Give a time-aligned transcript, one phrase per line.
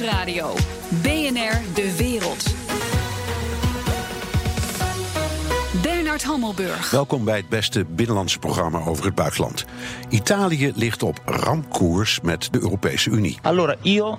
[0.00, 0.54] Nieuwsradio.
[1.02, 2.54] BNR De Wereld.
[5.82, 6.90] Bernard Hammelburg.
[6.90, 9.64] Welkom bij het beste binnenlandse programma over het buitenland.
[10.08, 13.38] Italië ligt op ramkoers met de Europese Unie.
[13.42, 14.18] Allora io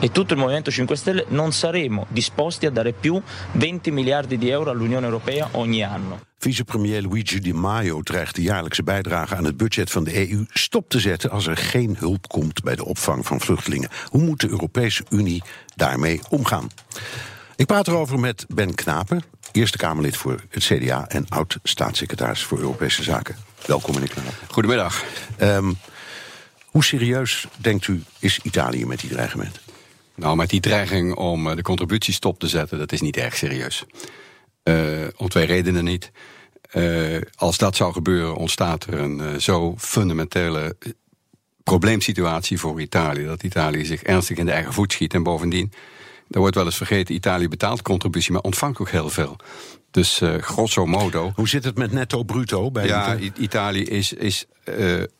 [0.00, 3.20] e tutto il Movimento 5 Stelle non saremo disposti a dare più
[3.52, 6.20] 20 miliardi di euro all'Unione Europea ogni anno.
[6.38, 10.88] Vicepremier Luigi Di Maio dreigt de jaarlijkse bijdrage aan het budget van de EU stop
[10.88, 13.88] te zetten als er geen hulp komt bij de opvang van vluchtelingen.
[14.08, 15.42] Hoe moet de Europese Unie
[15.76, 16.68] daarmee omgaan?
[17.56, 19.22] Ik praat erover met Ben Knapen,
[19.52, 23.36] Eerste Kamerlid voor het CDA en oud-staatssecretaris voor Europese Zaken.
[23.66, 24.32] Welkom, meneer Knapen.
[24.48, 25.04] Goedemiddag.
[25.40, 25.76] Um,
[26.66, 29.60] hoe serieus denkt u is Italië met die dreigement?
[30.18, 33.84] Nou, met die dreiging om de contributie stop te zetten, dat is niet erg serieus.
[34.64, 36.10] Uh, om twee redenen niet.
[36.74, 40.76] Uh, als dat zou gebeuren, ontstaat er een uh, zo fundamentele
[41.64, 43.24] probleemsituatie voor Italië.
[43.24, 45.14] Dat Italië zich ernstig in de eigen voet schiet.
[45.14, 45.72] En bovendien,
[46.30, 49.36] er wordt wel eens vergeten, Italië betaalt contributie, maar ontvangt ook heel veel.
[49.90, 51.32] Dus uh, grosso modo.
[51.34, 54.46] Hoe zit het met netto bruto bij Ja, Italië is, is,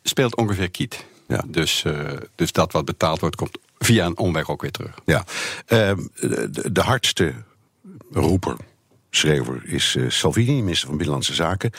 [0.03, 1.05] speelt ongeveer kiet.
[1.27, 1.43] Ja.
[1.47, 1.83] Dus,
[2.35, 4.99] dus dat wat betaald wordt, komt via een omweg ook weer terug.
[5.05, 5.23] Ja.
[5.65, 7.33] Ehm, de, de hardste
[8.11, 8.55] roeper
[9.09, 11.71] schreeuwer is uh, Salvini, minister van Binnenlandse Zaken.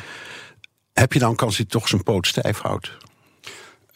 [0.92, 2.96] Heb je dan kans dat hij toch zijn poot stijf houdt?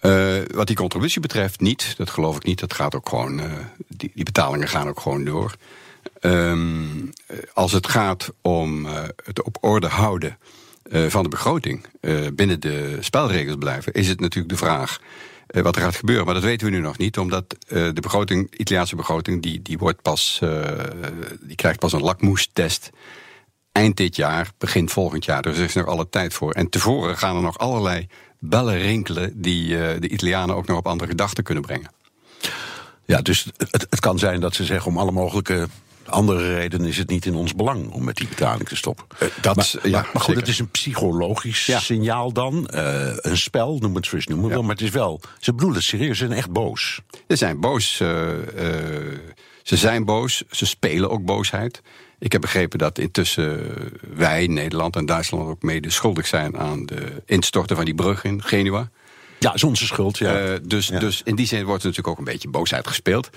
[0.01, 1.95] Uh, wat die contributie betreft niet.
[1.97, 2.61] Dat geloof ik niet.
[2.61, 3.53] Dat gaat ook gewoon, uh,
[3.89, 5.55] die, die, betalingen gaan ook gewoon door.
[6.21, 7.13] Um,
[7.53, 8.87] als het gaat om
[9.25, 10.39] het op orde houden
[10.91, 11.87] van de begroting,
[12.33, 15.01] binnen de spelregels blijven, is het natuurlijk de vraag
[15.47, 16.25] wat er gaat gebeuren.
[16.25, 19.79] Maar dat weten we nu nog niet, omdat uh, de begroting, Italiaanse begroting, die, die,
[19.79, 20.63] wordt pas, uh,
[21.41, 22.91] die krijgt pas een lakmoestest
[23.73, 25.43] eind dit jaar, begin volgend jaar.
[25.43, 26.53] Dus er is nog alle tijd voor.
[26.53, 28.07] En tevoren gaan er nog allerlei
[28.39, 31.91] bellen rinkelen die de Italianen ook nog op andere gedachten kunnen brengen.
[33.05, 35.69] Ja, dus het kan zijn dat ze zeggen om alle mogelijke
[36.09, 39.05] andere redenen is het niet in ons belang om met die betaling te stoppen.
[39.23, 41.79] Uh, dat, maar, ja, maar, goed, het is een psychologisch ja.
[41.79, 42.71] signaal dan.
[42.75, 44.61] Uh, een spel, noem het zoals noemen ja.
[44.61, 45.21] maar het is wel.
[45.39, 47.01] Ze bedoelen het serieus, ze zijn echt boos.
[47.29, 48.01] Ze zijn boos.
[48.01, 48.09] Uh,
[49.63, 51.83] ze zijn boos, ze spelen ook boosheid.
[52.19, 53.61] Ik heb begrepen dat intussen
[54.15, 58.43] wij, Nederland en Duitsland ook mede schuldig zijn aan de instorten van die brug in
[58.43, 58.91] Genua.
[59.39, 60.59] Ja, is onze schuld, ja.
[60.63, 63.31] Dus, dus in die zin wordt er natuurlijk ook een beetje boosheid gespeeld.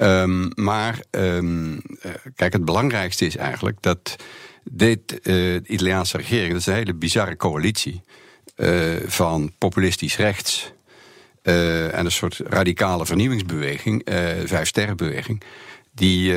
[0.00, 1.80] Um, maar um, uh,
[2.34, 4.16] kijk, het belangrijkste is eigenlijk dat
[4.64, 8.02] dit, de Italiaanse regering, dat is een hele bizarre coalitie
[9.06, 10.72] van populistisch rechts
[11.42, 14.02] en een soort radicale vernieuwingsbeweging,
[14.44, 15.42] vijf sterrenbeweging.
[15.92, 16.34] Die,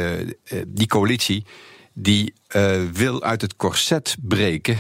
[0.67, 1.45] die coalitie
[1.93, 2.33] die
[2.91, 4.77] wil uit het korset breken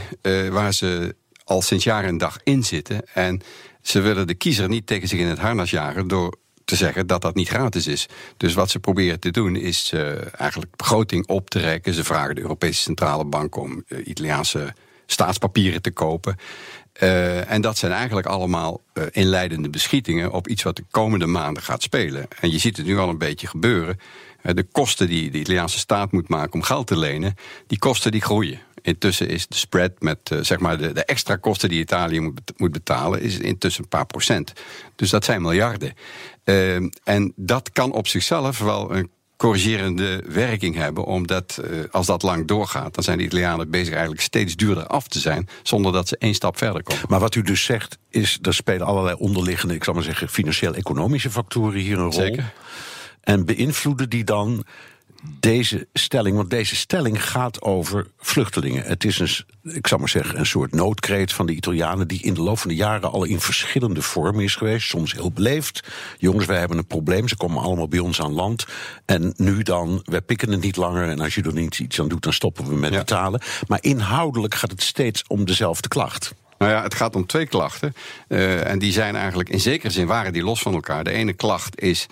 [0.51, 3.01] waar ze al sinds jaar en dag in zitten.
[3.13, 3.41] En
[3.81, 6.35] ze willen de kiezer niet tegen zich in het harnas jagen door
[6.71, 8.07] te zeggen dat dat niet gratis is.
[8.37, 11.93] Dus wat ze proberen te doen is uh, eigenlijk begroting op te rekken.
[11.93, 14.73] Ze vragen de Europese Centrale Bank om Italiaanse
[15.05, 16.35] staatspapieren te kopen.
[17.03, 21.81] Uh, en dat zijn eigenlijk allemaal inleidende beschietingen op iets wat de komende maanden gaat
[21.81, 22.27] spelen.
[22.39, 23.99] En je ziet het nu al een beetje gebeuren.
[24.41, 27.35] De kosten die de Italiaanse staat moet maken om geld te lenen,
[27.67, 28.59] die kosten die groeien.
[28.81, 32.71] Intussen is de spread met zeg maar de, de, extra kosten die Italië moet, moet
[32.71, 34.53] betalen, is intussen een paar procent.
[34.95, 35.93] Dus dat zijn miljarden.
[37.03, 39.09] En dat kan op zichzelf wel een
[39.41, 41.05] corrigerende werking hebben.
[41.05, 45.07] Omdat uh, als dat lang doorgaat, dan zijn de Italianen bezig eigenlijk steeds duurder af
[45.07, 45.47] te zijn.
[45.63, 47.03] Zonder dat ze één stap verder komen.
[47.09, 51.31] Maar wat u dus zegt, is er spelen allerlei onderliggende, ik zal maar zeggen, financieel-economische
[51.31, 52.11] factoren hier een rol.
[52.11, 52.53] Zeker.
[53.21, 54.63] En beïnvloeden die dan
[55.21, 58.83] deze stelling, want deze stelling gaat over vluchtelingen.
[58.83, 62.33] Het is een, ik zal maar zeggen, een soort noodkreet van de Italianen die in
[62.33, 64.87] de loop van de jaren al in verschillende vormen is geweest.
[64.87, 65.83] Soms heel beleefd.
[66.17, 67.27] Jongens, wij hebben een probleem.
[67.27, 68.65] Ze komen allemaal bij ons aan land.
[69.05, 71.09] En nu dan, wij pikken het niet langer.
[71.09, 72.97] En als je er niet iets aan doet, dan stoppen we met ja.
[72.97, 73.41] betalen.
[73.67, 76.33] Maar inhoudelijk gaat het steeds om dezelfde klacht.
[76.57, 77.93] Nou ja, het gaat om twee klachten.
[78.27, 81.03] Uh, en die zijn eigenlijk in zekere zin waren die los van elkaar.
[81.03, 82.07] De ene klacht is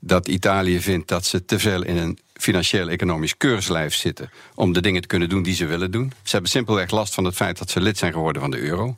[0.00, 5.00] dat Italië vindt dat ze te veel in een financieel-economisch keurslijf zitten om de dingen
[5.00, 6.12] te kunnen doen die ze willen doen.
[6.22, 8.96] Ze hebben simpelweg last van het feit dat ze lid zijn geworden van de euro.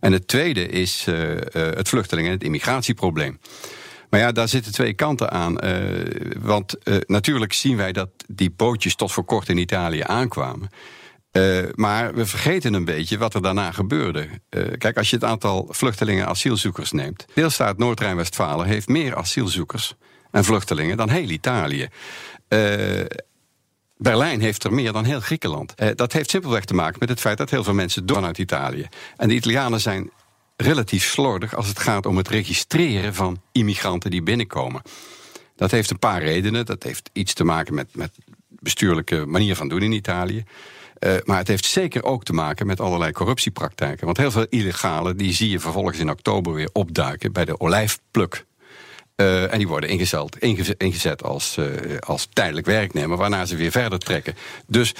[0.00, 3.40] En het tweede is uh, uh, het vluchtelingen- en het immigratieprobleem.
[4.10, 5.64] Maar ja, daar zitten twee kanten aan.
[5.64, 5.72] Uh,
[6.38, 6.76] want
[7.06, 10.68] natuurlijk zien wij dat die bootjes tot voor kort in Italië aankwamen.
[11.74, 14.28] Maar we vergeten een beetje wat er daarna gebeurde.
[14.78, 17.26] Kijk, als je het aantal vluchtelingen en asielzoekers neemt.
[17.34, 19.94] Deelstaat Noord-Rijn-Westfalen heeft meer asielzoekers
[20.30, 21.88] en vluchtelingen dan heel Italië.
[22.48, 23.04] Uh,
[23.96, 25.74] Berlijn heeft er meer dan heel Griekenland.
[25.94, 28.88] dat heeft simpelweg te maken met het feit dat heel veel mensen door uit Italië.
[29.16, 30.10] En de Italianen zijn
[30.56, 34.82] relatief slordig als het gaat om het registreren van immigranten die binnenkomen.
[35.56, 36.66] Dat heeft een paar redenen.
[36.66, 38.10] Dat heeft iets te maken met, met
[38.48, 40.44] bestuurlijke manier van doen in Italië.
[41.00, 44.04] Uh, maar het heeft zeker ook te maken met allerlei corruptiepraktijken.
[44.04, 48.46] Want heel veel illegalen die zie je vervolgens in oktober weer opduiken bij de olijfpluk.
[49.20, 50.36] Uh, en die worden ingezet,
[50.78, 51.66] ingezet als, uh,
[52.00, 54.34] als tijdelijk werknemer, waarna ze weer verder trekken.
[54.66, 54.94] Dus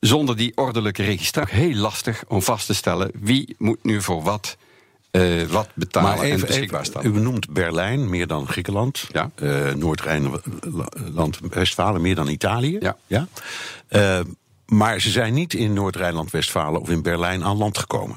[0.00, 4.56] zonder die ordelijke registratie heel lastig om vast te stellen wie moet nu voor wat
[5.12, 7.06] uh, wat betalen maar even, en beschikbaar staan.
[7.06, 9.06] U noemt Berlijn meer dan Griekenland.
[9.12, 9.30] Ja.
[9.42, 12.76] Uh, Noord-Rijnland, Westfalen meer dan Italië.
[12.80, 12.96] Ja.
[13.06, 13.28] ja?
[13.90, 14.20] Uh,
[14.68, 18.16] maar ze zijn niet in Noord-Rijnland-Westfalen of in Berlijn aan land gekomen.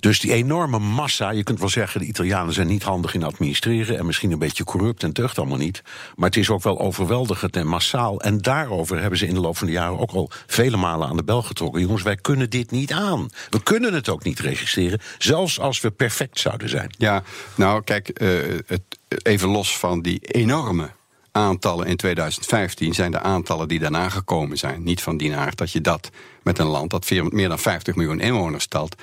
[0.00, 3.98] Dus die enorme massa, je kunt wel zeggen, de Italianen zijn niet handig in administreren
[3.98, 5.82] en misschien een beetje corrupt en tucht allemaal niet.
[6.16, 8.20] Maar het is ook wel overweldigend en massaal.
[8.20, 11.16] En daarover hebben ze in de loop van de jaren ook al vele malen aan
[11.16, 11.80] de bel getrokken.
[11.80, 13.28] Jongens, wij kunnen dit niet aan.
[13.50, 16.94] We kunnen het ook niet registreren, zelfs als we perfect zouden zijn.
[16.98, 17.22] Ja,
[17.54, 18.30] nou kijk, uh,
[18.66, 18.82] het,
[19.22, 20.90] even los van die enorme
[21.36, 24.82] aantallen in 2015 zijn de aantallen die daarna gekomen zijn.
[24.82, 26.10] Niet van die aard dat je dat
[26.42, 28.96] met een land dat meer dan 50 miljoen inwoners telt,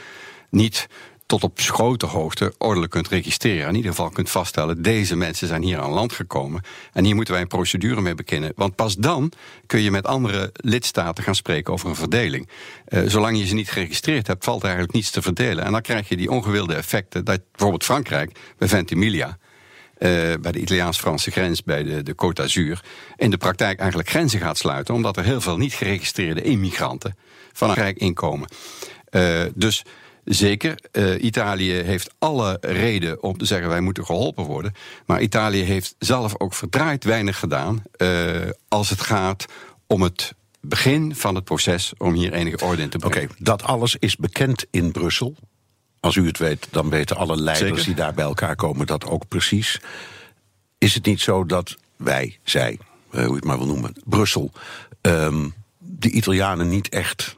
[0.49, 0.87] niet
[1.25, 3.67] tot op grote hoogte ordelijk kunt registreren.
[3.67, 6.61] In ieder geval kunt vaststellen, deze mensen zijn hier aan land gekomen.
[6.93, 8.51] En hier moeten wij een procedure mee beginnen.
[8.55, 9.31] Want pas dan
[9.65, 12.49] kun je met andere lidstaten gaan spreken over een verdeling.
[12.87, 15.65] Uh, zolang je ze niet geregistreerd hebt, valt er eigenlijk niets te verdelen.
[15.65, 19.37] En dan krijg je die ongewilde effecten dat bijvoorbeeld Frankrijk bij Ventimiglia
[20.41, 22.83] bij de Italiaans-Franse grens, bij de, de Côte d'Azur,
[23.15, 27.15] in de praktijk eigenlijk grenzen gaat sluiten, omdat er heel veel niet geregistreerde immigranten
[27.53, 28.47] van een rijk inkomen.
[29.11, 29.83] Uh, dus
[30.23, 34.73] zeker, uh, Italië heeft alle reden om te zeggen wij moeten geholpen worden.
[35.05, 37.83] Maar Italië heeft zelf ook verdraaid weinig gedaan
[38.67, 39.45] als het gaat
[39.87, 43.29] om het begin van het proces om hier enige orde in te brengen.
[43.29, 45.35] Oké, dat alles is bekend in Brussel.
[46.03, 49.27] Als u het weet, dan weten alle leiders die daar bij elkaar komen dat ook
[49.27, 49.79] precies.
[50.77, 52.77] Is het niet zo dat wij, zij,
[53.11, 54.51] uh, hoe je het maar wil noemen, Brussel,
[55.01, 57.35] um, de Italianen niet echt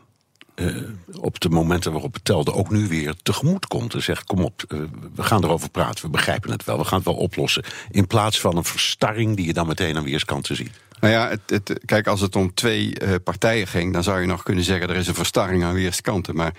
[0.56, 0.78] uh,
[1.20, 3.94] op de momenten waarop het telde ook nu weer tegemoet komt.
[3.94, 4.80] En zegt: Kom op, uh,
[5.16, 7.64] we gaan erover praten, we begrijpen het wel, we gaan het wel oplossen.
[7.90, 10.80] In plaats van een verstarring die je dan meteen aan weerskanten ziet.
[11.00, 14.28] Nou ja, het, het, kijk, als het om twee uh, partijen ging, dan zou je
[14.28, 16.36] nog kunnen zeggen: er is een verstarring aan weerskanten.
[16.36, 16.54] Maar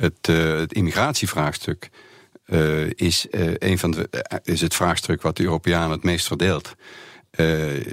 [0.00, 0.26] het,
[0.60, 1.90] het immigratievraagstuk
[2.46, 4.08] uh, is, uh, een van de,
[4.42, 6.74] is het vraagstuk wat de Europeanen het meest verdeelt.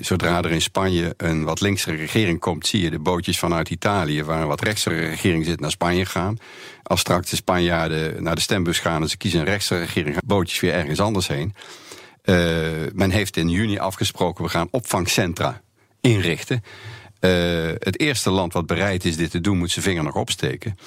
[0.02, 4.24] zodra er in Spanje een wat linkse regering komt, zie je de bootjes vanuit Italië,
[4.24, 6.38] waar een wat rechtse regering zit, naar Spanje gaan.
[6.84, 10.24] Als straks de Spanjaarden naar de stembus gaan en ze kiezen een rechtse regering, gaan
[10.26, 11.54] bootjes weer ergens anders heen.
[12.94, 15.62] men heeft in juni afgesproken, we gaan opvangcentra
[16.02, 16.64] inrichten.
[17.80, 20.78] het eerste land wat bereid is dit te doen, moet zijn vinger nog opsteken.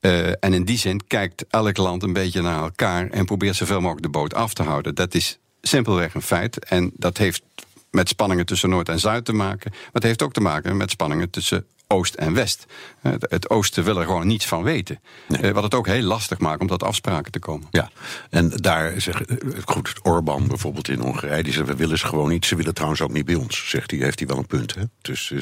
[0.00, 3.80] Uh, en in die zin kijkt elk land een beetje naar elkaar en probeert zoveel
[3.80, 4.94] mogelijk de boot af te houden.
[4.94, 6.64] Dat is simpelweg een feit.
[6.64, 7.42] En dat heeft
[7.90, 9.70] met spanningen tussen Noord en Zuid te maken.
[9.70, 12.66] Maar het heeft ook te maken met spanningen tussen Oost en West.
[13.02, 15.00] Eh, het Oosten wil er gewoon niets van weten.
[15.28, 15.40] Nee.
[15.40, 17.68] Eh, wat het ook heel lastig maakt om tot afspraken te komen.
[17.70, 17.90] Ja,
[18.30, 22.28] en daar zegt eh, goed, Orbán bijvoorbeeld in Hongarije, die zegt we willen ze gewoon
[22.28, 22.46] niet.
[22.46, 24.74] Ze willen trouwens ook niet bij ons, zegt hij, heeft hij wel een punt.
[24.74, 24.82] Hè?
[25.02, 25.32] Dus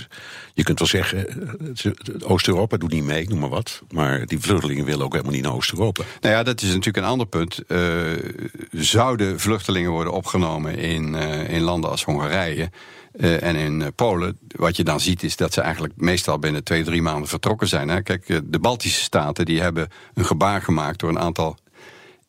[0.54, 1.26] je kunt wel zeggen,
[2.24, 3.82] Oost-Europa doet niet mee, noem maar wat.
[3.90, 6.02] Maar die vluchtelingen willen ook helemaal niet naar Oost-Europa.
[6.20, 7.62] Nou ja, dat is natuurlijk een ander punt.
[7.68, 7.80] Uh,
[8.70, 12.70] zouden vluchtelingen worden opgenomen in, uh, in landen als Hongarije?
[13.12, 16.64] Uh, en in uh, Polen, wat je dan ziet, is dat ze eigenlijk meestal binnen
[16.64, 17.88] twee, drie maanden vertrokken zijn.
[17.88, 18.02] Hè.
[18.02, 21.56] Kijk, uh, de Baltische staten die hebben een gebaar gemaakt door een aantal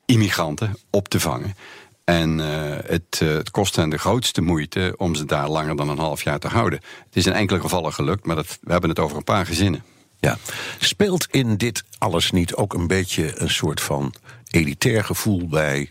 [0.05, 1.55] immigranten op te vangen.
[2.03, 6.24] En het, het, kost hen de grootste moeite om ze daar langer dan een half
[6.24, 6.79] jaar te houden.
[7.05, 9.83] Het is in enkele gevallen gelukt, maar dat, we hebben het over een paar gezinnen.
[10.19, 10.38] Ja.
[10.79, 14.13] Speelt in dit alles niet ook een beetje een soort van
[14.50, 15.89] elitair gevoel bij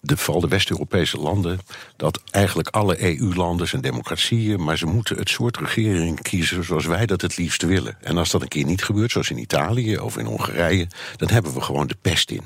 [0.00, 1.58] de, vooral de West-Europese landen,
[1.96, 7.06] dat eigenlijk alle EU-landen zijn democratieën, maar ze moeten het soort regering kiezen zoals wij
[7.06, 7.96] dat het liefst willen.
[8.00, 10.86] En als dat een keer niet gebeurt, zoals in Italië of in Hongarije,
[11.16, 12.42] dan hebben we gewoon de pest in.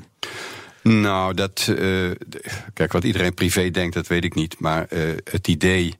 [0.83, 1.67] Nou, dat.
[1.69, 2.11] Uh,
[2.73, 4.59] kijk, wat iedereen privé denkt, dat weet ik niet.
[4.59, 5.95] Maar uh, het idee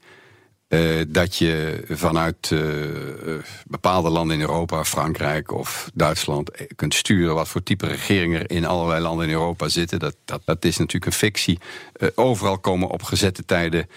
[1.07, 2.61] dat je vanuit uh,
[3.67, 8.55] bepaalde landen in Europa, Frankrijk of Duitsland, eh, kunt sturen wat voor type regeringen er
[8.55, 11.59] in allerlei landen in Europa zitten, dat, dat, dat is natuurlijk een fictie.
[12.15, 13.87] Overal komen op gezette tijden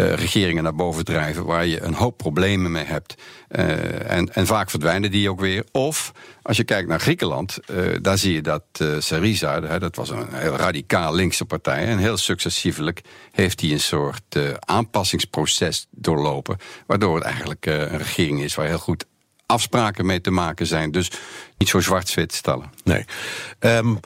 [0.00, 3.14] uh, regeringen naar boven drijven waar je een hoop problemen mee hebt.
[3.50, 5.64] Uh, en, en vaak verdwijnen die ook weer.
[5.72, 6.12] Of
[6.42, 8.62] als je kijkt naar Griekenland, uh, daar zie je dat
[8.98, 13.00] Syriza, dat was een heel radicaal linkse partij, en heel successievelijk
[13.32, 19.04] heeft hij een soort aanpassingsproces doorlopen, waardoor het eigenlijk een regering is waar heel goed
[19.46, 20.90] afspraken mee te maken zijn.
[20.90, 21.10] Dus
[21.58, 22.70] niet zo zwart-wit stellen.
[22.84, 23.04] Nee.
[23.60, 24.00] Um,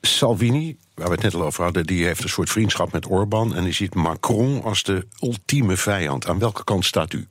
[0.00, 3.54] Salvini, waar we het net al over hadden, die heeft een soort vriendschap met Orbán.
[3.54, 6.26] En die ziet Macron als de ultieme vijand.
[6.26, 7.26] Aan welke kant staat u?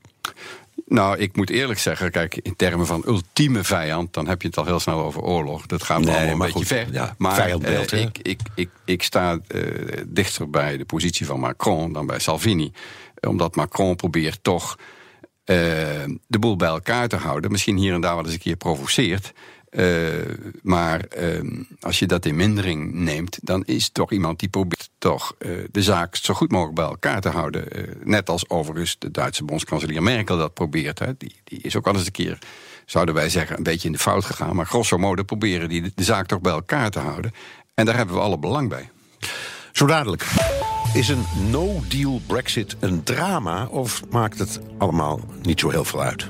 [0.86, 4.58] Nou, ik moet eerlijk zeggen, kijk, in termen van ultieme vijand, dan heb je het
[4.58, 5.66] al heel snel over oorlog.
[5.66, 6.88] Dat gaat Nee, allemaal een beetje goed, ver.
[6.92, 9.62] ja, maar vijandbeeld, eh, ik, ik, ik, ik sta eh,
[10.06, 12.72] dichter bij de positie van Macron dan bij Salvini.
[13.20, 14.78] Omdat Macron probeert toch
[15.44, 15.56] eh,
[16.28, 17.52] de boel bij elkaar te houden.
[17.52, 19.34] Misschien hier en daar wel eens een keer provoceert.
[19.78, 19.86] Eh,
[20.62, 21.40] maar eh,
[21.80, 25.84] als je dat in mindering neemt, dan is toch iemand die probeert toch eh, de
[25.84, 27.72] zaak zo goed mogelijk bij elkaar te houden.
[27.72, 31.00] Eh, net als overigens de Duitse bondskanselier Merkel dat probeert.
[31.00, 31.18] Hè.
[31.18, 32.38] Die, die is ook al eens een keer,
[32.86, 34.56] zouden wij zeggen, een beetje in de fout gegaan.
[34.56, 37.34] Maar grosso modo proberen die de, de zaak toch bij elkaar te houden.
[37.74, 38.90] En daar hebben we alle belang bij.
[39.72, 40.26] Zo dadelijk.
[40.94, 46.28] Is een no-deal Brexit een drama of maakt het allemaal niet zo heel veel uit?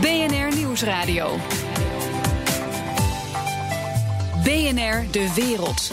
[0.00, 1.38] BNR Nieuwsradio.
[4.44, 5.92] BNR De Wereld.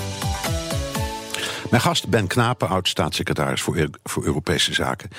[1.69, 5.09] Mijn gast Ben Knapen, oud-staatssecretaris voor, Eu- voor Europese Zaken.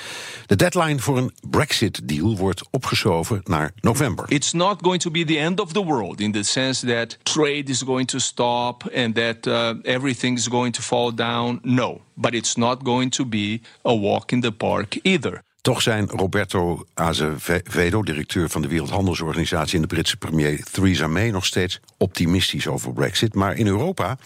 [0.45, 4.25] De deadline voor een Brexit-deal wordt opgeschoven naar november.
[4.27, 7.63] It's not going to be the end of the world in the sense that trade
[7.63, 11.59] is going to stop and that uh, everything is going to fall down.
[11.61, 15.43] No, but it's not going to be a walk in the park either.
[15.63, 19.75] Toch zijn Roberto Azevedo, directeur van de Wereldhandelsorganisatie...
[19.75, 23.33] en de Britse premier Theresa May nog steeds optimistisch over Brexit.
[23.33, 24.17] Maar in Europa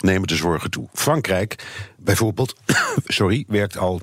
[0.00, 0.88] nemen de zorgen toe.
[0.92, 1.64] Frankrijk
[1.96, 2.56] bijvoorbeeld
[3.06, 4.00] sorry, werkt al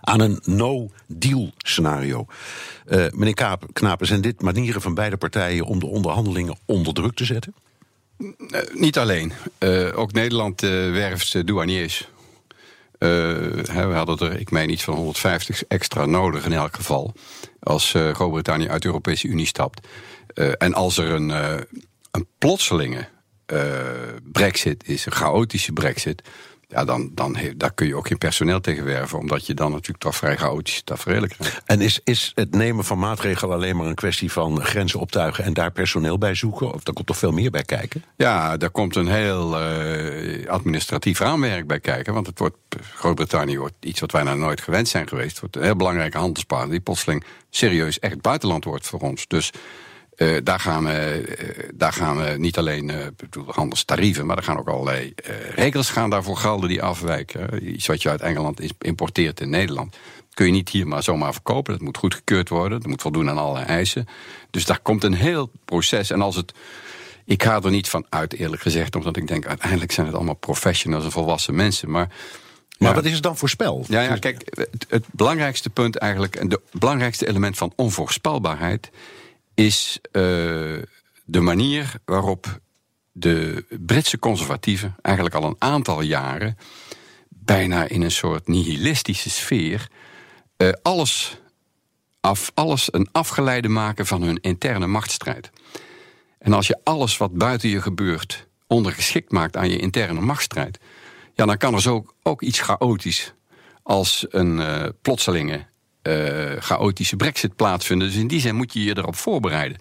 [0.00, 2.26] aan een no-deal scenario.
[2.86, 5.64] Eh, meneer Kaap, Knapen, zijn dit manieren van beide partijen...
[5.64, 7.54] om de onderhandelingen onder druk te zetten?
[8.18, 9.32] Eh, niet alleen.
[9.58, 12.08] Eh, ook Nederland werft douaniers.
[12.98, 13.08] Eh,
[13.86, 17.14] we hadden er, ik meen, iets van 150 extra nodig in elk geval.
[17.60, 19.86] Als eh, Groot-Brittannië uit de Europese Unie stapt.
[20.34, 21.28] Eh, en als er een,
[22.10, 23.08] een plotselinge
[24.32, 26.22] brexit is, een chaotische brexit...
[26.70, 29.18] Ja, dan, dan daar kun je ook geen personeel tegen werven...
[29.18, 31.62] omdat je dan natuurlijk toch vrij chaotische tafereelen krijgt.
[31.64, 35.44] En is, is het nemen van maatregelen alleen maar een kwestie van grenzen optuigen...
[35.44, 36.72] en daar personeel bij zoeken?
[36.72, 38.04] Of daar komt toch veel meer bij kijken?
[38.16, 42.14] Ja, daar komt een heel eh, administratief raamwerk bij kijken.
[42.14, 42.56] Want het wordt,
[42.94, 45.30] Groot-Brittannië wordt iets wat wij nou nooit gewend zijn geweest.
[45.30, 49.26] Het wordt een heel belangrijke handelspartner die plotseling serieus echt buitenland wordt voor ons.
[49.26, 49.50] Dus
[50.18, 54.36] eh, daar, gaan we, eh, daar gaan we niet alleen eh, ik bedoel, handelstarieven, maar
[54.36, 57.68] er gaan ook allerlei eh, regels gaan daarvoor gelden die afwijken.
[57.74, 59.96] Iets wat je uit Engeland importeert in Nederland.
[60.34, 61.72] Kun je niet hier maar zomaar verkopen.
[61.72, 62.80] Dat moet goedgekeurd worden.
[62.80, 64.06] Dat moet voldoen aan alle eisen.
[64.50, 66.10] Dus daar komt een heel proces.
[66.10, 66.52] En als het.
[67.24, 70.34] Ik ga er niet van uit, eerlijk gezegd, omdat ik denk, uiteindelijk zijn het allemaal
[70.34, 71.90] professionals en volwassen mensen.
[71.90, 72.08] Maar,
[72.78, 72.94] Maar ja.
[72.94, 73.84] wat is het dan voor spel?
[73.88, 78.90] Ja, ja kijk, het, het belangrijkste punt eigenlijk, en het belangrijkste element van onvoorspelbaarheid,
[79.58, 80.22] is eh,
[81.24, 82.60] de manier waarop
[83.12, 86.58] de Britse conservatieven eigenlijk al een aantal jaren
[87.28, 89.88] bijna in een soort nihilistische sfeer
[90.56, 91.40] eh, alles,
[92.20, 95.50] af, alles een afgeleide maken van hun interne machtsstrijd.
[96.38, 100.78] En als je alles wat buiten je gebeurt ondergeschikt maakt aan je interne machtsstrijd,
[101.34, 103.32] ja, dan kan er zo ook, iets chaotisch
[103.82, 105.66] als een eh, plotselinge
[106.58, 108.08] chaotische brexit plaatsvinden.
[108.08, 109.78] Dus in die zin moet je je erop voorbereiden.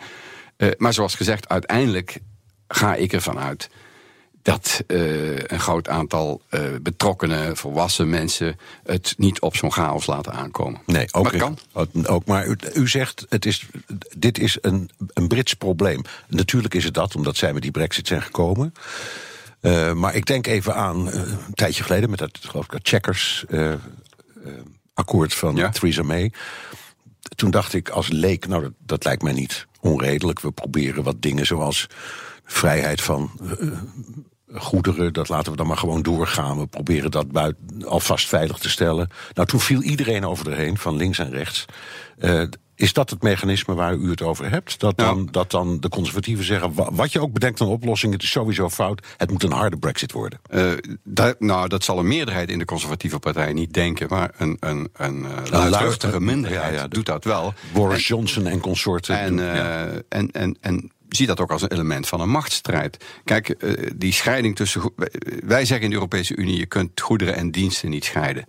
[0.57, 2.19] Eh, maar zoals gezegd, uiteindelijk
[2.67, 3.69] ga ik ervan uit
[4.41, 10.33] dat eh, een groot aantal eh, betrokkenen, volwassen mensen het niet op zo'n chaos laten
[10.33, 10.81] aankomen.
[10.85, 11.57] Nee, ook, Maar het kan.
[11.73, 13.65] Ook, ook, maar u, u zegt, het is,
[14.17, 16.01] dit is een, een Brits probleem.
[16.27, 18.73] Natuurlijk is het dat, omdat zij met die brexit zijn gekomen.
[19.59, 22.09] Eh, maar ik denk even aan eh, een tijdje geleden...
[22.09, 23.79] met dat, geloof ik, dat checkers eh, eh,
[24.97, 25.69] akkoord van Ja.
[25.69, 26.31] Theresa May.
[27.35, 30.39] Toen dacht ik als leek, nou dat, dat lijkt mij niet onredelijk.
[30.39, 31.87] We proberen wat dingen zoals
[32.43, 33.67] vrijheid van eh,
[34.53, 36.59] goederen, dat laten we dan maar gewoon doorgaan.
[36.59, 39.09] We proberen dat buiten, alvast veilig te stellen.
[39.33, 41.65] Nou, toen viel iedereen over erheen, van links en rechts.
[42.17, 42.43] Eh,
[42.79, 44.79] is dat het mechanisme waar u het over hebt?
[44.79, 45.27] Dat dan, Nou.
[45.31, 48.69] dat dan de conservatieven zeggen, wa- wat je ook bedenkt aan oplossing, het is sowieso
[48.69, 50.39] fout, het moet een harde brexit worden.
[50.49, 50.71] Eh,
[51.03, 54.89] dat, nou, dat zal een meerderheid in de conservatieve partij niet denken, maar een, een,
[54.93, 57.53] een, eh, luid- minderheid ja, ja, doet dat wel.
[57.73, 59.19] Boris Johnson en consorten.
[59.19, 59.89] En, doen- eh, ja.
[60.09, 63.05] en, en, en zie dat ook als een element van een machtsstrijd.
[63.23, 63.55] Kijk,
[63.95, 64.81] die scheiding tussen.
[65.45, 68.45] Wij zeggen in de Europese Unie: je kunt goederen en diensten niet scheiden.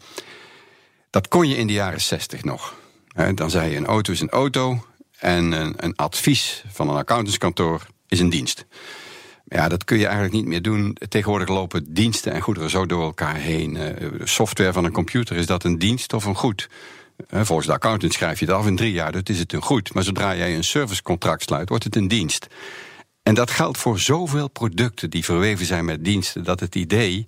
[1.10, 2.74] Dat kon je in de jaren zestig nog.
[3.34, 4.86] Dan zei je: een auto is een auto.
[5.18, 8.66] En een, een advies van een accountantskantoor is een dienst.
[9.44, 10.96] Ja, dat kun je eigenlijk niet meer doen.
[11.08, 13.76] Tegenwoordig lopen diensten en goederen zo door elkaar heen.
[13.76, 16.68] Eh, software van een computer, is dat een dienst of een goed?
[17.28, 19.62] Eh, Volgens de accountant schrijf je het af in drie jaar, dus is het een
[19.62, 19.94] goed.
[19.94, 22.46] Maar zodra jij een servicecontract sluit, wordt het een dienst.
[23.22, 27.26] En dat geldt voor zoveel producten die verweven zijn met diensten, dat het idee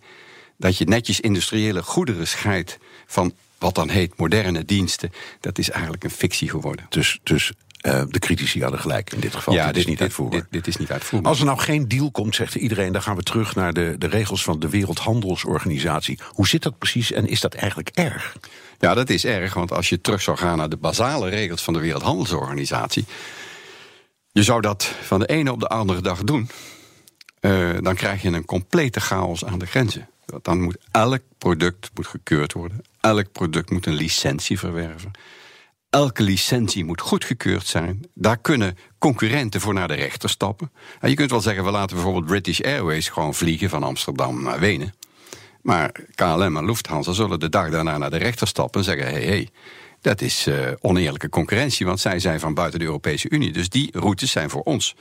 [0.56, 6.04] dat je netjes industriële goederen scheidt van wat dan heet moderne diensten, dat is eigenlijk
[6.04, 6.86] een fictie geworden.
[6.88, 7.52] Dus, dus
[7.82, 9.54] uh, de critici hadden gelijk in dit geval.
[9.54, 10.40] Ja, dit, is niet uitvoerbaar.
[10.40, 11.30] Dit, dit, is niet uitvoerbaar.
[11.30, 14.06] Als er nou geen deal komt, zegt iedereen, dan gaan we terug naar de, de
[14.06, 16.18] regels van de Wereldhandelsorganisatie.
[16.28, 18.36] Hoe zit dat precies en is dat eigenlijk erg?
[18.78, 21.74] Ja, dat is erg, want als je terug zou gaan naar de basale regels van
[21.74, 23.04] de Wereldhandelsorganisatie,
[24.32, 26.48] je zou dat van de ene op de andere dag doen,
[27.40, 30.08] uh, dan krijg je een complete chaos aan de grenzen.
[30.42, 32.84] Dan moet elk product moet gekeurd worden.
[33.00, 35.10] Elk product moet een licentie verwerven.
[35.90, 38.00] Elke licentie moet goedgekeurd zijn.
[38.14, 40.72] Daar kunnen concurrenten voor naar de rechter stappen.
[41.00, 44.60] En je kunt wel zeggen, we laten bijvoorbeeld British Airways gewoon vliegen van Amsterdam naar
[44.60, 44.94] Wenen.
[45.62, 49.12] Maar KLM en Lufthansa zullen de dag daarna naar de rechter stappen en zeggen: hé,
[49.12, 49.48] hey, hey,
[50.00, 53.52] dat is uh, oneerlijke concurrentie, want zij zijn van buiten de Europese Unie.
[53.52, 54.96] Dus die routes zijn voor ons.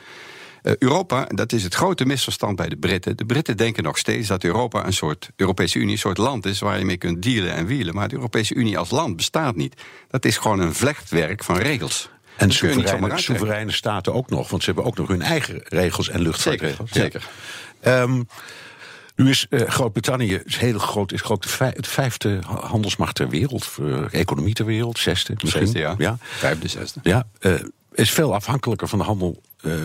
[0.64, 3.18] Uh, Europa, dat is het grote misverstand bij de Britten.
[3.18, 6.60] De Britten denken nog steeds dat Europa een soort Europese Unie, een soort land is
[6.60, 7.96] waar je mee kunt dealen en wielen.
[7.96, 9.82] Maar de Europese Unie als land bestaat niet.
[10.10, 12.10] Dat is gewoon een vlechtwerk van regels.
[12.36, 16.22] En soevereine, soevereine staten ook nog, want ze hebben ook nog hun eigen regels en
[16.22, 16.92] luchtvaartregels.
[16.92, 17.30] Zeker.
[17.82, 18.02] zeker.
[18.02, 18.28] Um,
[19.16, 24.54] nu is uh, Groot-Brittannië heel groot, is groot het vijfde handelsmacht ter wereld, uh, economie
[24.54, 25.66] ter wereld, zesde misschien.
[25.66, 25.96] Zesde, ja.
[25.98, 26.18] ja.
[26.22, 27.00] Vijfde, zesde.
[27.04, 27.54] Ja, uh,
[27.92, 29.42] is veel afhankelijker van de handel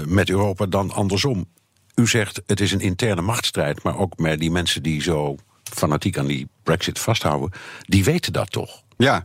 [0.06, 1.46] met Europa dan andersom.
[1.94, 6.18] U zegt het is een interne machtsstrijd, maar ook met die mensen die zo fanatiek
[6.18, 7.50] aan die Brexit vasthouden,
[7.80, 8.82] die weten dat toch?
[8.96, 9.24] Ja,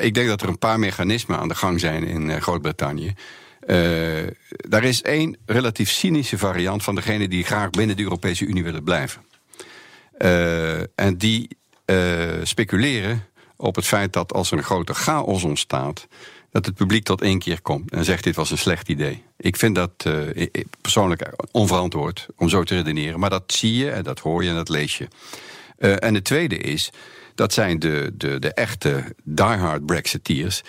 [0.00, 3.14] ik denk dat er een paar mechanismen aan de gang zijn in Groot-Brittannië.
[3.66, 8.64] Uh, daar is één relatief cynische variant van degene die graag binnen de Europese Unie
[8.64, 9.22] willen blijven.
[10.94, 11.48] En die
[12.42, 13.26] speculeren
[13.56, 16.06] op het feit dat als er een grote chaos ontstaat,
[16.50, 19.22] dat het publiek tot één keer komt en zegt dit was een slecht idee.
[19.36, 20.06] Ik vind dat
[20.80, 24.54] persoonlijk onverantwoord om zo te redeneren, maar dat zie je en dat hoor je en
[24.54, 25.08] dat lees je.
[25.78, 26.90] en het tweede is,
[27.34, 30.62] dat zijn de, de, de echte diehard Brexiteers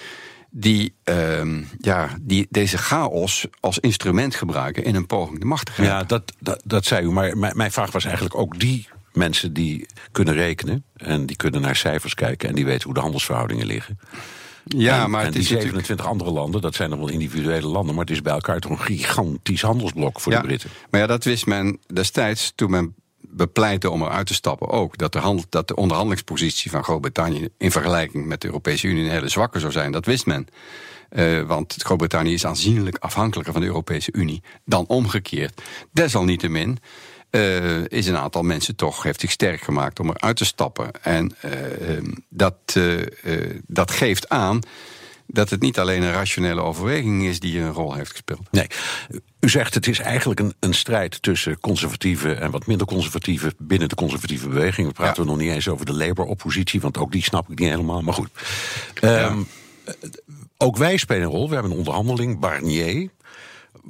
[0.50, 5.84] die, uh, ja, die deze chaos als instrument gebruiken in een poging de macht te.
[5.84, 7.12] Ja, dat, dat, dat zei u.
[7.12, 11.76] Maar mijn vraag was eigenlijk ook die mensen die kunnen rekenen en die kunnen naar
[11.76, 14.00] cijfers kijken en die weten hoe de handelsverhoudingen liggen.
[14.78, 18.14] Ja, maar en die 27 andere landen, dat zijn dan wel individuele landen, maar het
[18.14, 20.70] is bij elkaar toch een gigantisch handelsblok voor de Britten.
[20.90, 24.98] Maar ja, dat wist men destijds toen men bepleiten om eruit te stappen ook.
[24.98, 29.10] Dat de, handel, dat de onderhandelingspositie van Groot-Brittannië in vergelijking met de Europese Unie een
[29.10, 29.92] hele zwakke zou zijn.
[29.92, 30.48] Dat wist men.
[31.12, 35.62] Uh, want Groot-Brittannië is aanzienlijk afhankelijker van de Europese Unie dan omgekeerd.
[35.92, 36.78] Desalniettemin
[37.32, 40.92] uh, is een aantal mensen toch, heeft zich sterk gemaakt om eruit te stappen.
[41.02, 41.52] En uh,
[42.30, 42.80] dat,
[43.68, 44.62] dat geeft aan
[45.32, 48.48] dat het niet alleen een rationele overweging is die een rol heeft gespeeld.
[48.52, 48.68] Nee.
[49.40, 53.90] U zegt het is eigenlijk een, een strijd tussen conservatieven en wat minder conservatieven binnen
[53.90, 54.88] de conservatieve beweging.
[54.88, 55.30] We praten ja.
[55.30, 58.02] nog niet eens over de Labour-oppositie, want ook die snap ik niet helemaal.
[58.02, 58.30] Maar goed.
[58.94, 59.30] Ja.
[59.30, 59.48] Um,
[60.58, 61.48] ook wij spelen een rol.
[61.48, 63.10] We hebben een onderhandeling, Barnier.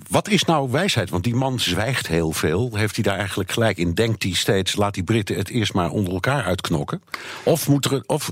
[0.09, 1.09] Wat is nou wijsheid?
[1.09, 2.75] Want die man zwijgt heel veel.
[2.75, 3.93] Heeft hij daar eigenlijk gelijk in?
[3.93, 7.01] Denkt hij steeds, laat die Britten het eerst maar onder elkaar uitknokken?
[7.43, 8.31] Of moet, er, of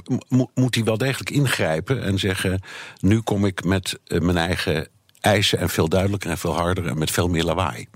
[0.54, 2.62] moet hij wel degelijk ingrijpen en zeggen:
[3.00, 4.88] nu kom ik met uh, mijn eigen
[5.20, 7.88] eisen en veel duidelijker en veel harder en met veel meer lawaai?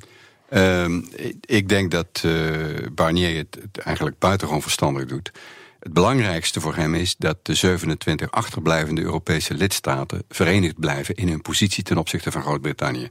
[0.54, 1.08] Um,
[1.42, 2.56] ik denk dat uh,
[2.92, 5.32] Barnier het, het eigenlijk buitengewoon verstandig doet.
[5.80, 11.42] Het belangrijkste voor hem is dat de 27 achterblijvende Europese lidstaten verenigd blijven in hun
[11.42, 13.10] positie ten opzichte van Groot-Brittannië.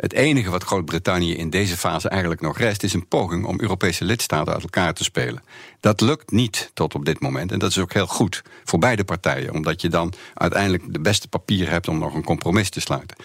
[0.00, 4.04] Het enige wat Groot-Brittannië in deze fase eigenlijk nog rest, is een poging om Europese
[4.04, 5.42] lidstaten uit elkaar te spelen.
[5.80, 7.52] Dat lukt niet tot op dit moment.
[7.52, 11.28] En dat is ook heel goed voor beide partijen, omdat je dan uiteindelijk de beste
[11.28, 13.16] papieren hebt om nog een compromis te sluiten.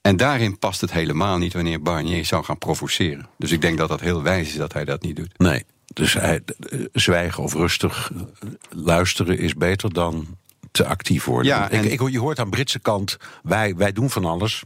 [0.00, 3.28] En daarin past het helemaal niet wanneer Barnier zou gaan provoceren.
[3.36, 5.38] Dus ik denk dat dat heel wijs is dat hij dat niet doet.
[5.38, 6.40] Nee, dus hij,
[6.92, 8.12] zwijgen of rustig
[8.70, 10.26] luisteren is beter dan
[10.70, 11.52] te actief worden.
[11.52, 11.84] Ja, en...
[11.84, 14.64] ik, ik, je hoort aan de Britse kant, wij, wij doen van alles.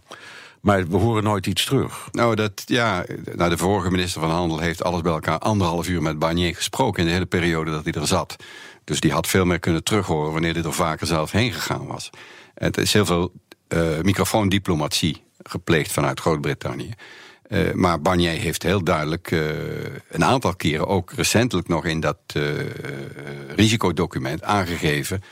[0.62, 2.08] Maar we horen nooit iets terug.
[2.12, 6.02] Nou, dat, ja, nou, de vorige minister van Handel heeft alles bij elkaar anderhalf uur
[6.02, 8.36] met Barnier gesproken in de hele periode dat hij er zat.
[8.84, 12.10] Dus die had veel meer kunnen terughoren wanneer hij er vaker zelf heen gegaan was.
[12.54, 13.32] Het is heel veel
[13.68, 16.90] uh, microfoondiplomatie gepleegd vanuit Groot-Brittannië.
[17.48, 19.40] Uh, maar Barnier heeft heel duidelijk uh,
[20.08, 22.18] een aantal keren, ook recentelijk nog in dat
[23.56, 25.22] risicodocument, aangegeven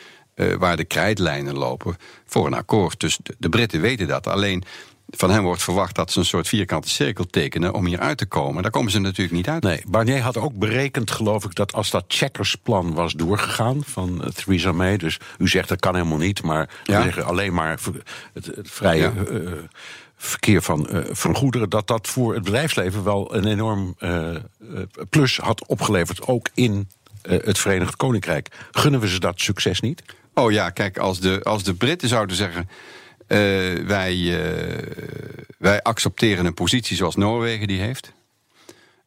[0.59, 3.01] waar de krijtlijnen lopen voor een akkoord.
[3.01, 4.27] Dus de Britten weten dat.
[4.27, 4.65] Alleen
[5.17, 8.27] van hen wordt verwacht dat ze een soort vierkante cirkel tekenen om hier uit te
[8.27, 8.63] komen.
[8.63, 9.63] Daar komen ze natuurlijk niet uit.
[9.63, 14.27] Nee, Barnier had ook berekend, geloof ik, dat als dat checkersplan was doorgegaan van uh,
[14.29, 17.03] Theresa May, dus u zegt dat kan helemaal niet, maar Ja.
[17.03, 17.79] zeggen alleen maar
[18.33, 19.25] het, het vrije Ja.
[19.25, 19.53] eh,
[20.17, 24.41] verkeer van, eh, van goederen, dat dat voor het bedrijfsleven wel een enorm eh, eh,
[25.11, 26.89] plus had opgeleverd, ook in
[27.23, 28.49] eh, het Verenigd Koninkrijk.
[28.71, 30.03] Gunnen we ze dat succes niet?
[30.35, 32.69] Oh ja, kijk, als de, als de Britten zouden zeggen.
[33.31, 34.87] Eh, wij, eh,
[35.59, 38.13] wij accepteren een positie zoals Noorwegen die heeft.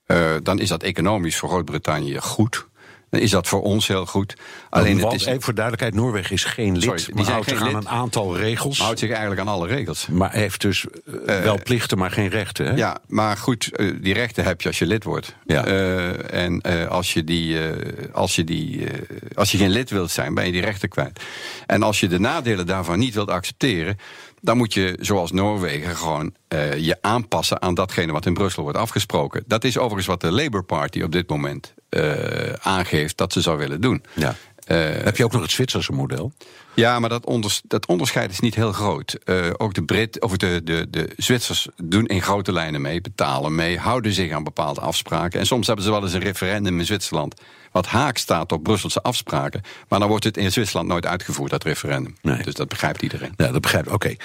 [0.05, 2.65] eh, dan is dat economisch voor Groot-Brittannië goed.
[3.13, 4.35] Dan is dat voor ons heel goed.
[4.69, 7.49] Alleen Want, het is, even voor duidelijkheid, Noorwegen is geen lid, Sorry, die maar houdt
[7.49, 8.79] zich aan een aantal regels.
[8.79, 10.07] houdt zich eigenlijk aan alle regels.
[10.07, 10.85] Maar heeft dus
[11.25, 12.65] eh, wel plichten, maar geen rechten.
[12.65, 12.75] Hè?
[12.75, 15.35] Ja, maar goed, eh, die rechten heb je als je lid wordt.
[15.45, 15.65] Ja.
[15.65, 18.99] Eh, en eh, als, je die, eh, als, je die, eh,
[19.35, 21.19] als je geen lid wilt zijn, ben je die rechten kwijt.
[21.65, 23.97] En als je de nadelen daarvan niet wilt accepteren,
[24.41, 28.77] dan moet je, zoals Noorwegen, gewoon eh, je aanpassen aan datgene wat in Brussel wordt
[28.77, 29.43] afgesproken.
[29.47, 31.82] Dat is overigens wat de Labour Party op dit moment eh,
[32.61, 34.03] aangeeft dat ze zou willen doen.
[34.13, 34.35] Ja.
[34.63, 36.31] Eh, Heb je ook nog het Zwitserse model?
[36.73, 39.13] ja, maar dat, onders- dat onderscheid is niet heel groot.
[39.23, 43.55] Eh, ook de, Brit, of de, de, de Zwitsers doen in grote lijnen mee, betalen
[43.55, 45.39] mee, houden zich aan bepaalde afspraken.
[45.39, 47.41] En soms hebben ze wel eens een referendum in Zwitserland.
[47.71, 49.61] wat haak staat op Brusselse afspraken.
[49.87, 52.15] Maar dan wordt het in Zwitserland nooit uitgevoerd, dat referendum.
[52.21, 52.43] Nee.
[52.43, 53.33] Dus dat begrijpt iedereen.
[53.37, 53.93] Ja, dat begrijp ik.
[53.93, 54.15] Oké.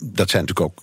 [0.00, 0.78] Dat zijn natuurlijk ook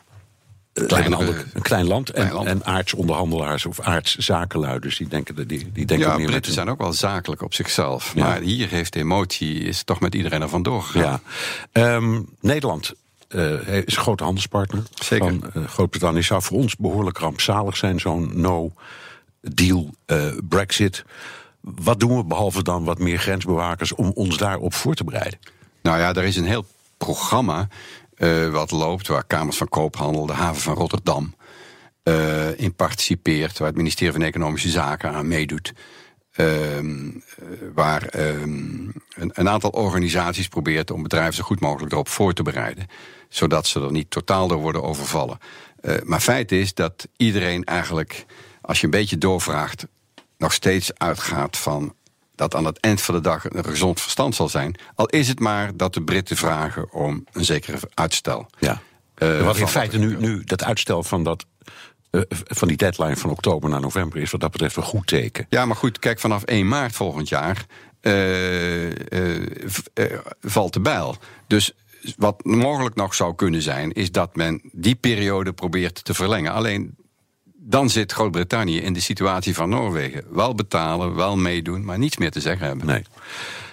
[0.74, 2.10] eh, Kleinere- een, ander- een klein land.
[2.10, 2.48] En, Klein land.
[2.48, 4.80] en aartsonderhandelaars of aartszakenlui.
[4.80, 8.12] Dus die denken, die, die denken Ja, meer Britten zijn ook wel zakelijk op zichzelf.
[8.16, 8.26] Ja.
[8.28, 11.22] Maar hier heeft de emotie is toch met iedereen ervan doorgegaan.
[11.74, 11.96] Ja.
[11.96, 12.94] Ehm, Nederland
[13.28, 15.28] eh, is een grote handelspartner Zeker.
[15.28, 16.24] van eh, Groot-Brittannië.
[16.24, 21.04] Zou voor ons behoorlijk rampzalig zijn, zo'n no-deal eh, Brexit.
[21.60, 25.40] Wat doen we behalve dan wat meer grensbewakers om ons daarop voor te bereiden?
[25.82, 26.66] Nou ja, er is een heel
[26.98, 27.68] programma
[28.22, 31.36] eh, wat loopt, waar Kamers van Koophandel, de haven van Rotterdam
[32.04, 35.74] eh, in participeert, waar het ministerie van Economische Zaken aan meedoet.
[36.32, 42.34] Ehm, eh, waar ehm, een, aantal organisaties probeert om bedrijven zo goed mogelijk erop voor
[42.34, 42.88] te bereiden.
[43.30, 45.38] Zodat ze er niet totaal door worden overvallen.
[46.04, 48.26] Maar feit is dat iedereen eigenlijk,
[48.62, 49.86] als je een beetje doorvraagt,
[50.38, 51.96] nog steeds uitgaat van
[52.36, 54.76] dat aan het eind van de dag een gezond verstand zal zijn.
[54.96, 58.50] Al is het maar dat de Britten vragen om een zekere uitstel.
[58.60, 58.82] Ja.
[59.14, 61.46] Eh, wat in feite nu, nu dat uitstel van, dat,
[62.10, 65.46] eh, van die deadline van oktober naar november is, wat dat betreft een goed teken.
[65.50, 67.66] Ja, maar goed, kijk, vanaf 1 maart volgend jaar
[68.02, 68.12] eh,
[70.42, 71.16] valt de bijl.
[71.48, 71.72] Dus
[72.18, 76.52] wat mogelijk nog zou kunnen zijn, is dat men die periode probeert te verlengen.
[76.52, 76.96] Alleen
[77.64, 80.24] dan zit Groot-Brittannië in de situatie van Noorwegen.
[80.30, 82.86] Wel betalen, wel meedoen, maar niets meer te zeggen hebben.
[82.86, 83.04] Nee.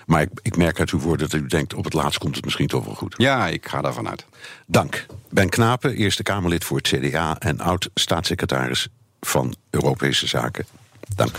[0.07, 2.45] Maar ik, ik merk uit uw woorden dat u denkt, op het laatst komt het
[2.45, 3.15] misschien toch wel goed.
[3.17, 4.27] Ja, ik ga daarvan uit.
[4.67, 5.07] Dank.
[5.31, 8.89] Ben Knapen, Eerste Kamerlid voor het CDA en oud-staatssecretaris
[9.21, 10.67] van Europese Zaken.
[11.15, 11.37] Dank.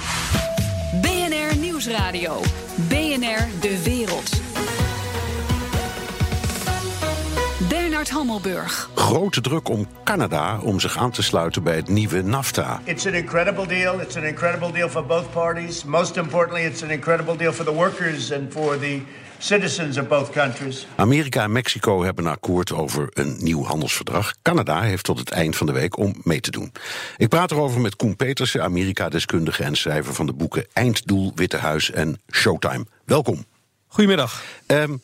[1.02, 2.42] BNR Nieuwsradio.
[2.88, 4.49] BNR De Wereld.
[8.00, 8.90] Bernard Hammelburg.
[8.96, 12.82] Grote druk om Canada om zich aan te sluiten bij het nieuwe NAFTA.
[12.84, 14.02] It's an incredible deal.
[14.02, 15.84] It's an incredible deal for both parties.
[15.84, 19.02] Most importantly, it's an incredible deal for the workers and for the
[19.38, 20.88] citizens of both countries.
[20.96, 24.34] Amerika en Mexico hebben een akkoord over een nieuw handelsverdrag.
[24.42, 26.72] Canada heeft tot het eind van de week om mee te doen.
[27.18, 31.92] Ik praat erover met Koen Petersen, Amerika-deskundige en schrijver van de boeken Einddoel, Witte Huis
[31.92, 32.86] en Showtime.
[33.06, 33.46] Welkom.
[33.88, 34.44] Goedemiddag.
[34.66, 34.98] Ehm,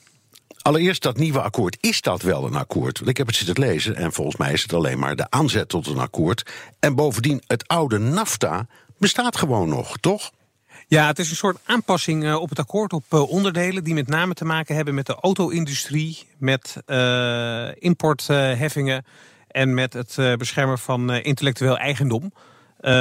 [0.65, 1.77] allereerst dat nieuwe akkoord.
[1.79, 3.01] Is dat wel een akkoord?
[3.05, 5.87] Ik heb het zitten lezen en volgens mij is het alleen maar de aanzet tot
[5.87, 6.51] een akkoord.
[6.79, 10.31] En bovendien, het oude NAFTA bestaat gewoon nog, toch?
[10.87, 14.07] Ja, het is een soort aanpassing eh, op het akkoord op eh, onderdelen die met
[14.07, 19.05] name te maken hebben met de auto-industrie, met eh, importheffingen
[19.47, 22.33] en met het beschermen van intellectueel eigendom.
[22.85, 22.91] Eh,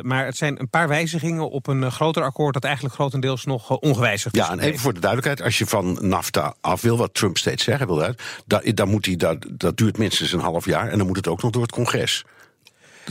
[0.00, 3.70] maar het zijn een paar wijzigingen op een eh, groter akkoord dat eigenlijk grotendeels nog
[3.70, 4.40] eh, ongewijzigd is.
[4.40, 7.64] Ja, en even voor de duidelijkheid, als je van NAFTA af wil, wat Trump steeds
[7.64, 10.98] zeggen wil, uit, dan, dan moet hij, dat, dat duurt minstens een half jaar en
[10.98, 12.24] dan moet het ook nog door het congres.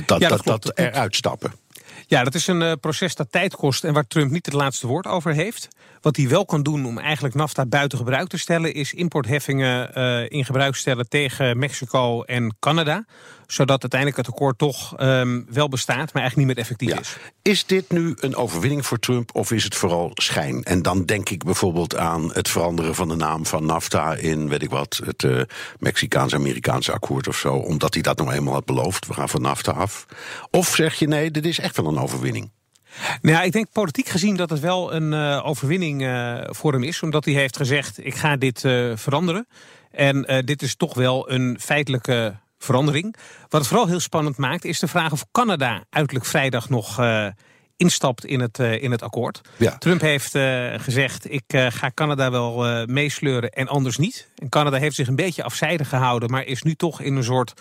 [0.06, 1.54] Dat, Ja, dat dat, dat eruit stappen.
[2.08, 5.06] Ja, dat is een proces dat tijd kost en waar Trump niet het laatste woord
[5.06, 5.68] over heeft.
[6.02, 10.26] Wat hij wel kan doen om eigenlijk NAFTA buiten gebruik te stellen, is importheffingen eh,
[10.28, 13.06] in gebruik stellen tegen Mexico en Canada.
[13.48, 17.00] Zodat uiteindelijk het akkoord toch ehm, wel bestaat, maar eigenlijk niet meer effectief Ja.
[17.00, 17.18] is.
[17.42, 20.64] Is dit nu een overwinning voor Trump of is het vooral schijn?
[20.64, 24.64] En dan denk ik bijvoorbeeld aan het veranderen van de naam van NAFTA in, weet
[24.64, 25.42] ik wat, het eh,
[25.80, 29.08] Mexicaans-Amerikaanse akkoord of zo, omdat hij dat nou eenmaal had beloofd.
[29.08, 30.06] We gaan van NAFTA af.
[30.52, 32.52] Of zeg je nee, dit is echt wel een overwinning?
[33.22, 36.84] Nou ja, ik denk politiek gezien dat het wel een eh, overwinning eh, voor hem
[36.84, 37.02] is.
[37.02, 39.48] Omdat hij heeft gezegd, ik ga dit eh, veranderen.
[39.92, 43.16] En dit is toch wel een feitelijke verandering.
[43.50, 46.96] Wat het vooral heel spannend maakt, is de vraag of Canada uiterlijk vrijdag nog
[47.82, 49.42] instapt in het, uh, in het akkoord.
[49.58, 49.78] Ja.
[49.78, 54.28] Trump heeft uh, gezegd: ik ga Canada wel meesleuren en anders niet.
[54.36, 57.54] En Canada heeft zich een beetje afzijdig gehouden, maar is nu toch in een soort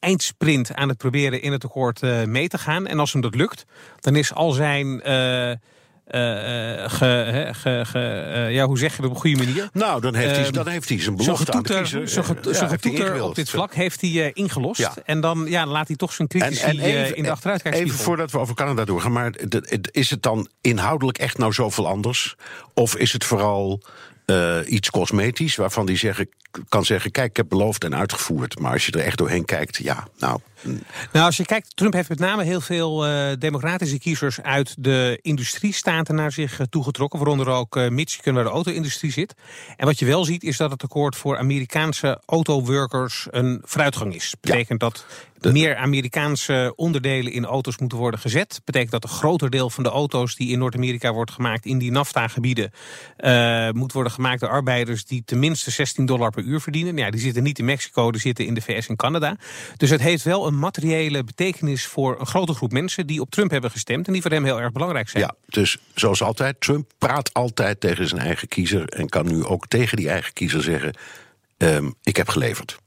[0.00, 2.86] eindsprint aan het proberen in het akkoord mee te gaan.
[2.86, 3.64] En als hem dat lukt,
[4.00, 5.52] dan is al zijn uh,
[6.10, 9.68] ge, ge, ge, uh, ja, hoe zeg je dat op een goede manier?
[9.72, 12.08] Nou, dan heeft, hij, ehm, dan heeft hij zijn belofte aan de kiezer.
[12.08, 14.80] Zo'n getoeter ja, op dit vlak heeft hij ingelost.
[14.80, 14.94] Ja.
[15.04, 17.94] En dan ja, laat hij toch zijn critici en, en even, in de achteruitkijkspiegel.
[17.94, 19.12] Even voordat we over Canada doorgaan.
[19.12, 19.32] Maar
[19.90, 22.36] is het dan inhoudelijk echt nou zoveel anders?
[22.74, 23.82] Of is het vooral
[24.26, 26.28] uh, iets cosmetisch, waarvan die zeggen,
[26.68, 28.58] kan zeggen: Kijk, ik heb beloofd en uitgevoerd.
[28.58, 30.40] Maar als je er echt doorheen kijkt, ja, nou.
[31.12, 35.18] Nou, als je kijkt, Trump heeft met name heel veel uh, democratische kiezers uit de
[35.22, 37.18] industriestaten naar zich uh, toegetrokken.
[37.18, 39.34] Waaronder ook Michigan, waar de auto-industrie zit.
[39.76, 44.30] En wat je wel ziet, is dat het akkoord voor Amerikaanse autoworkers een vooruitgang is.
[44.30, 45.04] Dat betekent dat
[45.40, 48.60] meer Amerikaanse onderdelen in auto's moeten worden gezet.
[48.64, 51.90] Betekent dat een groter deel van de auto's die in Noord-Amerika wordt gemaakt in die
[51.90, 52.70] NAFTA-gebieden
[53.18, 56.94] uh, moet worden gemaakt door arbeiders die tenminste 16 dollar per uur verdienen.
[56.94, 59.36] Nou ja, die zitten niet in Mexico, die zitten in de VS en Canada.
[59.76, 63.50] Dus het heeft wel een materiële betekenis voor een grote groep mensen die op Trump
[63.50, 65.22] hebben gestemd en die voor hem heel erg belangrijk zijn.
[65.22, 69.66] Ja, dus zoals altijd, Trump praat altijd tegen zijn eigen kiezer en kan nu ook
[69.66, 70.94] tegen die eigen kiezer zeggen:
[71.58, 72.78] um, ik heb geleverd.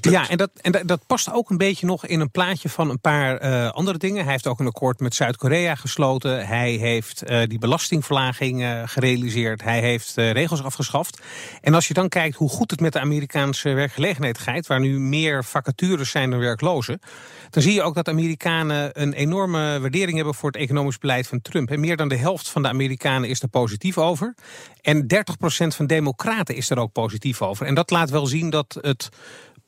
[0.00, 3.00] Ja, en, dat, en dat, past ook een beetje nog in een plaatje van een
[3.00, 4.22] paar uh, andere dingen.
[4.22, 6.46] Hij heeft ook een akkoord met Zuid-Korea gesloten.
[6.46, 9.62] Hij heeft uh, die belastingverlaging uh, gerealiseerd.
[9.62, 11.20] Hij heeft regels afgeschaft.
[11.60, 14.98] En als je dan kijkt hoe goed het met de Amerikaanse werkgelegenheid gaat, waar nu
[14.98, 17.00] meer vacatures zijn dan werklozen,
[17.50, 21.42] dan zie je ook dat Amerikanen een enorme waardering hebben voor het economisch beleid van
[21.42, 21.70] Trump.
[21.70, 24.34] En meer dan de helft van de Amerikanen is er positief over.
[24.80, 25.06] En 30%
[25.66, 27.66] van democraten is er ook positief over.
[27.66, 29.08] En dat laat wel zien dat het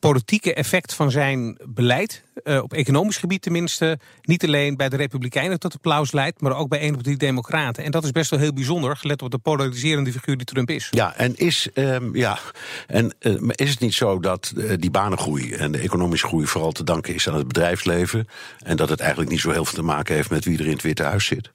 [0.01, 5.59] politieke effect van zijn beleid, uh, op economisch gebied tenminste, niet alleen bij de Republikeinen
[5.59, 7.83] tot applaus leidt, maar ook bij een op die Democraten.
[7.83, 10.87] En dat is best wel heel bijzonder, gelet op de polariserende figuur die Trump is.
[10.91, 12.39] Ja, en is, um, ja,
[12.87, 16.71] en, uh, is het niet zo dat uh, die banengroei en de economische groei vooral
[16.71, 18.27] te danken is aan het bedrijfsleven
[18.59, 20.71] en dat het eigenlijk niet zo heel veel te maken heeft met wie er in
[20.71, 21.51] het Witte Huis zit?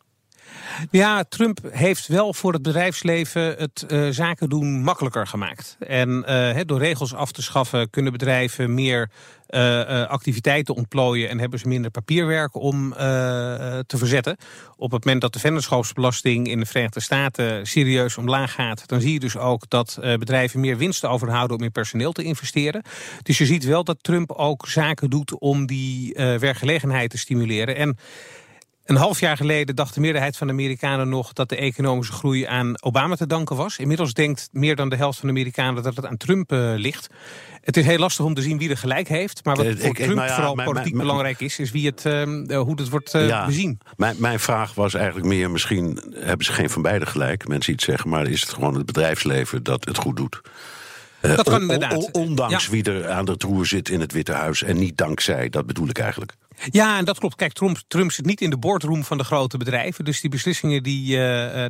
[0.91, 5.77] Ja, Trump heeft wel voor het bedrijfsleven het uh, zaken doen makkelijker gemaakt.
[5.81, 9.11] En uh, door regels af te schaffen kunnen bedrijven meer
[9.49, 14.37] uh, activiteiten ontplooien en hebben ze minder papierwerk om te verzetten.
[14.77, 19.13] Op het moment dat de vennootschapsbelasting in de Verenigde Staten serieus omlaag gaat, dan zie
[19.13, 22.83] je dus ook dat bedrijven meer winsten overhouden om in personeel te investeren.
[23.23, 27.77] Dus je ziet wel dat Trump ook zaken doet om die werkgelegenheid te stimuleren.
[27.77, 27.97] En
[28.87, 32.45] een half jaar geleden dacht de meerderheid van de Amerikanen nog dat de economische groei
[32.45, 33.79] aan Obama te danken was.
[33.79, 37.07] Inmiddels denkt meer dan de helft van de Amerikanen dat het aan Trump uh, ligt.
[37.61, 39.45] Het is heel lastig om te zien wie er gelijk heeft.
[39.45, 42.05] Maar wat voor Trump nou ja, vooral mijn, politiek mijn, belangrijk is, is wie het,
[42.05, 42.23] uh,
[42.61, 43.79] hoe het wordt uh, ja, bezien.
[43.97, 47.49] Mijn, mijn vraag was eigenlijk meer, misschien hebben ze geen van beiden gelijk.
[47.49, 50.41] Mensen iets zeggen, maar is het gewoon het bedrijfsleven dat het goed doet.
[51.35, 52.11] Dat kan inderdaad.
[52.11, 52.71] Ondanks ja.
[52.71, 55.89] wie er aan de troer zit in het Witte Huis en niet dankzij, dat bedoel
[55.89, 56.35] ik eigenlijk.
[56.71, 57.35] Ja, en dat klopt.
[57.35, 60.05] Kijk, Trump, Trump zit niet in de boardroom van de grote bedrijven.
[60.05, 61.19] Dus die beslissingen, die, uh,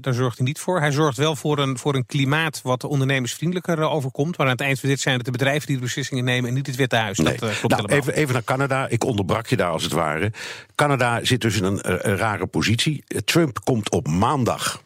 [0.01, 0.81] daar zorgt hij niet voor.
[0.81, 4.37] Hij zorgt wel voor een, voor een klimaat wat ondernemersvriendelijker overkomt.
[4.37, 6.49] Maar aan het eind van dit zijn het de bedrijven die de beslissingen nemen...
[6.49, 7.19] en niet het Witte Huis.
[7.19, 7.37] Nee.
[7.37, 8.89] Dat uh, klopt nou, even, even naar Canada.
[8.89, 10.33] Ik onderbrak je daar als het ware.
[10.75, 13.05] Canada zit dus in een, een rare positie.
[13.25, 14.85] Trump komt op maandag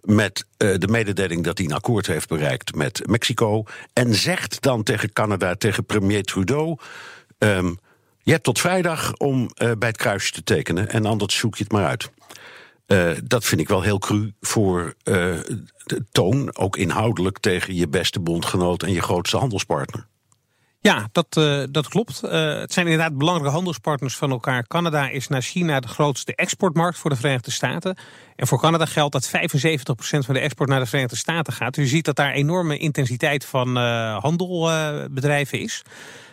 [0.00, 3.64] met uh, de mededeling dat hij een akkoord heeft bereikt met Mexico.
[3.92, 6.78] En zegt dan tegen Canada, tegen premier Trudeau.
[7.38, 7.78] Um,
[8.22, 11.62] je hebt tot vrijdag om uh, bij het kruisje te tekenen en anders zoek je
[11.62, 12.10] het maar uit.
[12.86, 18.20] Uh, dat vind ik wel heel cru voor de toon, ook inhoudelijk tegen je beste
[18.20, 20.06] bondgenoot en je grootste handelspartner.
[20.82, 22.20] Ja, dat, uh, dat klopt.
[22.20, 24.66] het zijn inderdaad belangrijke handelspartners van elkaar.
[24.66, 27.98] Canada is naar China de grootste exportmarkt voor de Verenigde Staten.
[28.36, 29.30] En voor Canada geldt dat 75%
[30.00, 31.76] van de export naar de Verenigde Staten gaat.
[31.76, 33.76] Je ziet dat daar enorme intensiteit van
[34.16, 35.82] handelbedrijven is.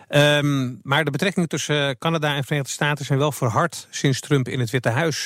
[0.09, 4.59] Um, maar de betrekkingen tussen Canada en Verenigde Staten zijn wel verhard sinds Trump in
[4.59, 5.23] het Witte Huis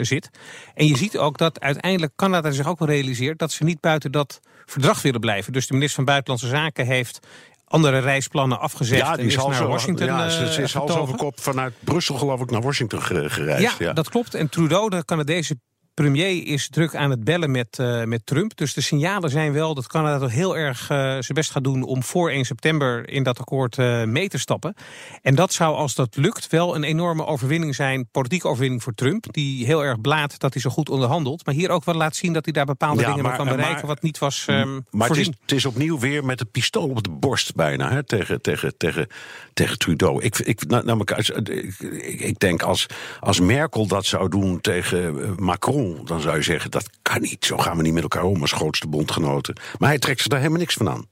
[0.00, 0.30] zit.
[0.74, 4.12] En je ziet ook dat uiteindelijk Canada zich ook wel realiseert dat ze niet buiten
[4.12, 5.52] dat verdrag willen blijven.
[5.52, 7.26] Dus de minister van Buitenlandse Zaken heeft
[7.72, 10.72] andere reisplannen afgezegd ja, die en is naar zo, Washington Ja, ze, ze is
[11.16, 13.62] kop vanuit Brussel geloof ik naar Washington gereisd.
[13.62, 14.34] Ja, ja, dat klopt.
[14.34, 15.56] En Trudeau, de Canadese
[16.02, 18.56] premier is druk aan het bellen met, uh, met Trump.
[18.56, 21.82] Dus de signalen zijn wel dat Canada toch heel erg uh, zijn best gaat doen
[21.82, 24.74] om voor 1 september in dat akkoord uh, mee te stappen.
[25.22, 29.32] En dat zou, als dat lukt, wel een enorme overwinning zijn, politieke overwinning voor Trump.
[29.32, 31.46] Die heel erg blaat dat hij zo goed onderhandelt.
[31.46, 33.76] Maar hier ook wel laat zien dat hij daar bepaalde ja, dingen maar, kan bereiken
[33.76, 34.46] maar, wat niet was.
[34.50, 37.90] Um, maar het is, het is, opnieuw weer met het pistool op de borst bijna
[37.90, 39.06] hè, tegen, tegen, tegen,
[39.52, 40.22] tegen Trudeau.
[40.22, 41.78] Ik, ik, nou, nou, ik,
[42.20, 42.86] ik denk als,
[43.20, 47.44] als Merkel dat zou doen tegen Macron, dan zou je zeggen dat kan niet.
[47.44, 49.56] Zo gaan we niet met elkaar om als grootste bondgenoten.
[49.78, 51.06] Maar hij trekt ze daar helemaal niks van aan.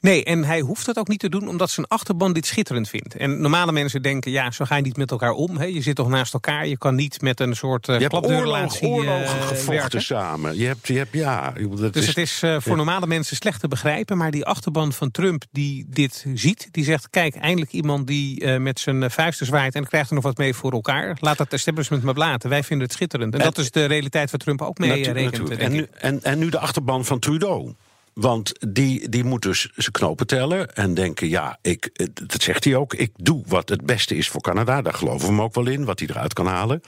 [0.00, 3.16] Nee, en hij hoeft dat ook niet te doen omdat zijn achterban dit schitterend vindt.
[3.16, 5.56] En normale mensen denken, ja, zo ga je niet met elkaar om.
[5.56, 5.64] Hè.
[5.64, 9.00] Je zit toch naast elkaar, je kan niet met een soort uh, je klapdeurrelatie hebt
[9.00, 10.02] oorlogen uh, gevochten werken.
[10.02, 10.58] samen.
[10.58, 13.60] Je hebt, je hebt, ja, dat dus is, het is uh, voor normale mensen slecht
[13.60, 14.16] te begrijpen.
[14.16, 17.10] Maar die achterban van Trump die dit ziet, die zegt...
[17.10, 19.74] kijk, eindelijk iemand die uh, met zijn vuisten zwaait...
[19.74, 21.16] en krijgt er nog wat mee voor elkaar.
[21.20, 22.50] Laat dat establishment maar laten.
[22.50, 23.34] Wij vinden het schitterend.
[23.34, 25.50] En, en dat is de realiteit waar Trump ook mee rekent.
[25.50, 27.74] En nu, en, en nu de achterban van Trudeau.
[28.14, 32.76] Want die, die moet dus zijn knopen tellen en denken: ja, ik, dat zegt hij
[32.76, 32.94] ook.
[32.94, 34.82] Ik doe wat het beste is voor Canada.
[34.82, 36.80] Daar geloven we hem ook wel in, wat hij eruit kan halen.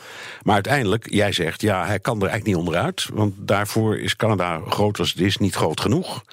[0.42, 3.08] Maar uiteindelijk, jij zegt: ja, hij kan er eigenlijk niet onderuit.
[3.12, 6.24] Want daarvoor is Canada groot als het is, niet groot genoeg.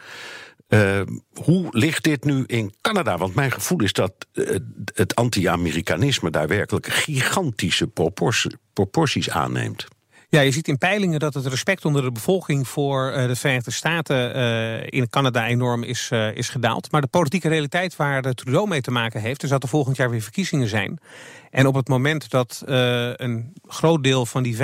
[0.69, 1.01] Uh,
[1.33, 3.17] hoe ligt dit nu in Canada?
[3.17, 4.55] Want mijn gevoel is dat uh,
[4.93, 9.87] het anti-Amerikanisme daar werkelijk gigantische proporties, proporties aanneemt.
[10.31, 13.71] Ja, je ziet in peilingen dat het respect onder de bevolking voor uh, de Verenigde
[13.71, 16.91] Staten uh, in Canada enorm is, uh, is gedaald.
[16.91, 19.95] Maar de politieke realiteit waar de Trudeau mee te maken heeft, is dat er volgend
[19.95, 20.99] jaar weer verkiezingen zijn.
[21.49, 24.59] En op het moment dat een groot deel van die 75%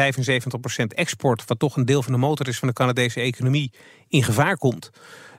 [0.87, 3.71] export, wat toch een deel van de motor is van de Canadese economie,
[4.07, 4.89] in gevaar komt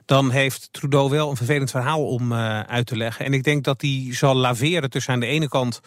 [0.05, 3.25] dan heeft Trudeau wel een vervelend verhaal om uit te leggen.
[3.25, 5.81] En ik denk dat hij zal laveren tussen aan de ene kant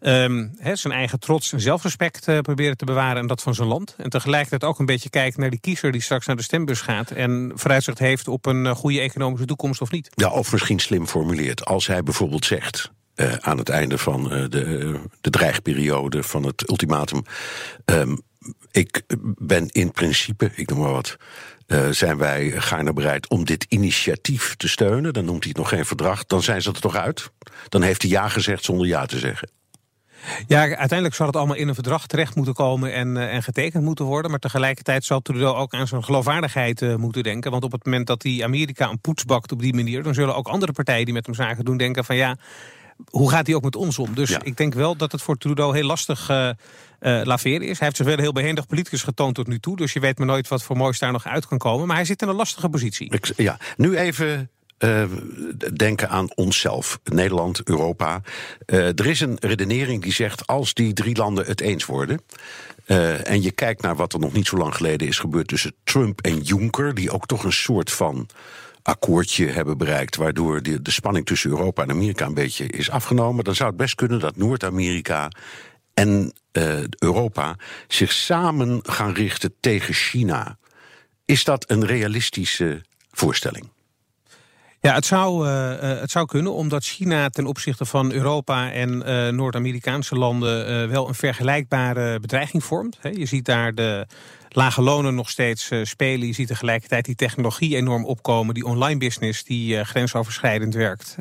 [0.00, 3.94] um, zijn eigen trots en zelfrespect uh, proberen te bewaren en dat van zijn land.
[3.98, 7.10] En tegelijkertijd ook een beetje kijken naar die kiezer die straks naar de stembus gaat
[7.10, 10.10] en vooruitzicht heeft op een uh, goede economische toekomst of niet.
[10.14, 11.64] Ja, of misschien slim formuleert.
[11.64, 12.90] Als hij bijvoorbeeld zegt.
[13.14, 14.48] Uh, aan het einde van de,
[15.20, 17.22] de dreigperiode van het ultimatum.
[17.84, 18.20] Um,
[18.70, 19.02] ik
[19.38, 21.16] ben in principe, ik noem maar wat,
[21.90, 25.12] zijn wij gaarne bereid om dit initiatief te steunen.
[25.12, 26.24] Dan noemt hij het nog geen verdrag.
[26.24, 27.30] Dan zijn ze er toch uit.
[27.68, 29.50] Dan heeft hij ja gezegd zonder ja te zeggen.
[30.46, 33.84] Ja, uiteindelijk zal het allemaal in een verdrag terecht moeten komen en, uh, en getekend
[33.84, 34.30] moeten worden.
[34.30, 37.50] Maar tegelijkertijd zal Trudeau ook aan zijn geloofwaardigheid uh, moeten denken.
[37.50, 40.36] Want op het moment dat hij Amerika een poets bakt op die manier, dan zullen
[40.36, 42.36] ook andere partijen die met hem zaken doen denken van ja,
[43.10, 44.14] hoe gaat hij ook met ons om?
[44.14, 46.50] Dus ik denk wel dat het voor Trudeau heel lastig uh,
[47.00, 47.78] laveren is.
[47.78, 49.76] Hij heeft zich wel heel behendig politicus getoond tot nu toe.
[49.76, 51.86] Dus je weet maar nooit wat voor moois daar nog uit kan komen.
[51.86, 53.12] Maar hij zit in een lastige positie.
[53.12, 55.04] Ik, ja, nu even uh,
[55.76, 58.22] denken aan onszelf, Nederland, Europa.
[58.66, 62.20] Uh, er is een redenering die zegt: als die drie landen het eens worden.
[62.86, 65.74] Uh, en je kijkt naar wat er nog niet zo lang geleden is gebeurd tussen
[65.84, 68.28] Trump en Juncker, die ook toch een soort van
[68.82, 73.44] akkoordje hebben bereikt, waardoor de, de spanning tussen Europa en Amerika een beetje is afgenomen,
[73.44, 75.30] dan zou het best kunnen dat Noord-Amerika
[75.94, 76.32] en
[76.98, 77.56] Europa
[77.88, 80.58] zich samen gaan richten tegen China.
[81.24, 83.68] Is dat een realistische voorstelling?
[84.80, 89.28] Ja, het zou, uh, het zou kunnen, omdat China ten opzichte van Europa en uh,
[89.28, 92.98] Noord-Amerikaanse landen wel een vergelijkbare bedreiging vormt.
[93.12, 94.06] Je ziet daar de
[94.48, 96.26] lage lonen nog steeds spelen.
[96.26, 98.54] Je ziet tegelijkertijd die technologie enorm opkomen.
[98.54, 101.16] Die online business die grensoverschrijdend werkt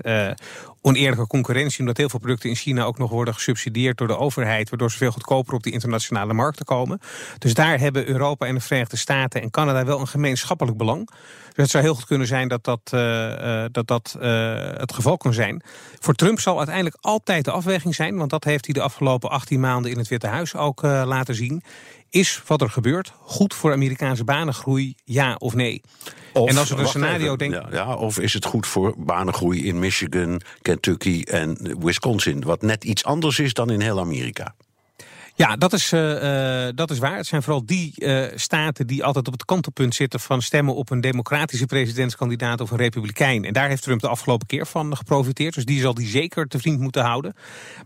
[0.81, 4.69] oneerlijke concurrentie, omdat heel veel producten in China ook nog worden gesubsidieerd door de overheid,
[4.69, 6.99] waardoor ze veel goedkoper op die internationale markten komen.
[7.37, 11.09] Dus daar hebben Europa en de Verenigde Staten en Canada wel een gemeenschappelijk belang.
[11.47, 12.89] Dus het zou heel goed kunnen zijn dat dat,
[13.71, 14.15] dat, dat
[14.77, 15.61] het geval kan zijn.
[15.99, 19.59] Voor Trump zal uiteindelijk altijd de afweging zijn, want dat heeft hij de afgelopen 18
[19.59, 21.63] maanden in het Witte Huis ook laten zien.
[22.09, 25.81] Is wat er gebeurt goed voor Amerikaanse banengroei, ja of nee?
[26.33, 27.55] Of, en als er een scenario denkt.
[27.55, 32.43] Ja, ja, of is het goed voor banengroei in Michigan, Kentucky en Wisconsin?
[32.43, 34.55] Wat net iets anders is dan in heel Amerika.
[35.37, 37.17] Ja, dat is, uh, dat is waar.
[37.17, 40.89] Het zijn vooral die uh, staten die altijd op het kantelpunt zitten van stemmen op
[40.89, 43.45] een democratische presidentskandidaat of een republikein.
[43.45, 45.53] En daar heeft Trump de afgelopen keer van geprofiteerd.
[45.53, 47.33] Dus die zal die zeker te vriend moeten houden.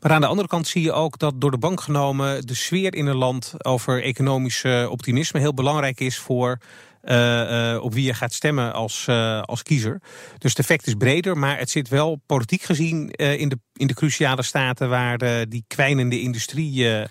[0.02, 2.96] Maar aan de andere kant zie je ook dat door de bank genomen de sfeer
[2.96, 6.58] in een land over economisch optimisme heel belangrijk is voor
[7.82, 9.08] op wie je gaat stemmen als,
[9.42, 10.02] als kiezer.
[10.38, 13.94] Dus het effect is breder, maar het zit wel politiek gezien in, de, in de
[13.94, 17.08] cruciale staten waar die kwijnende industrie.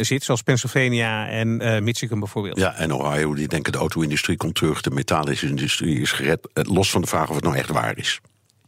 [0.00, 2.58] Zit, zoals Pennsylvania en Michigan bijvoorbeeld.
[2.58, 6.48] Ja, en Ohio, die denken de auto-industrie komt terug, de metalische industrie is gered.
[6.52, 8.20] Los van de vraag of het nou echt waar is.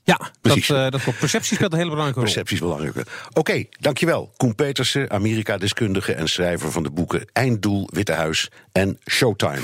[0.04, 0.70] Ja, dat, Precies.
[0.70, 1.18] eh, dat klopt.
[1.18, 2.32] Perceptie speelt een hele belangrijke rol.
[2.34, 3.08] Perceptie is belangrijk.
[3.32, 4.32] Oké, dankjewel.
[4.36, 9.60] Koen Petersen, Amerika-deskundige en schrijver van de boeken Einddoel, Witte Huis en Showtime.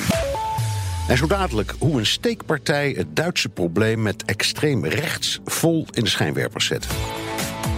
[1.08, 6.10] En zo dadelijk hoe een steekpartij het Duitse probleem met extreem rechts vol in de
[6.10, 6.86] schijnwerpers zet.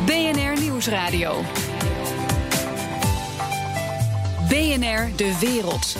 [0.06, 1.42] BNR Nieuwsradio.
[4.48, 5.96] BNR De Wereld.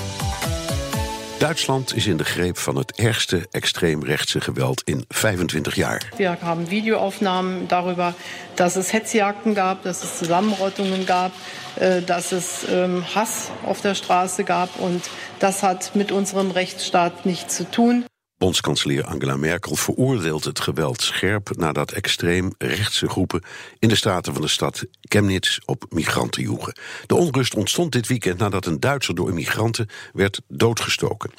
[1.38, 6.08] Duitsland is in de greep van het ergste extreemrechtse geweld in 25 jaar.
[6.16, 8.14] Wir haben Videoaufnahmen darüber,
[8.54, 11.32] dass es Hetzjagden gab, dass es Zusammenrottungen gab,
[11.74, 14.78] äh, dass es ähm, Hass auf der Straße gab.
[14.78, 18.04] Und das hat mit unserem Rechtsstaat nichts zu tun.
[18.38, 23.42] Bondskanselier Angela Merkel veroordeelt het geweld scherp nadat extreem rechtse groepen
[23.78, 26.78] in de straten van de stad Chemnitz op migranten joegen.
[27.06, 31.30] De onrust ontstond dit weekend nadat een Duitser door immigranten werd doodgestoken.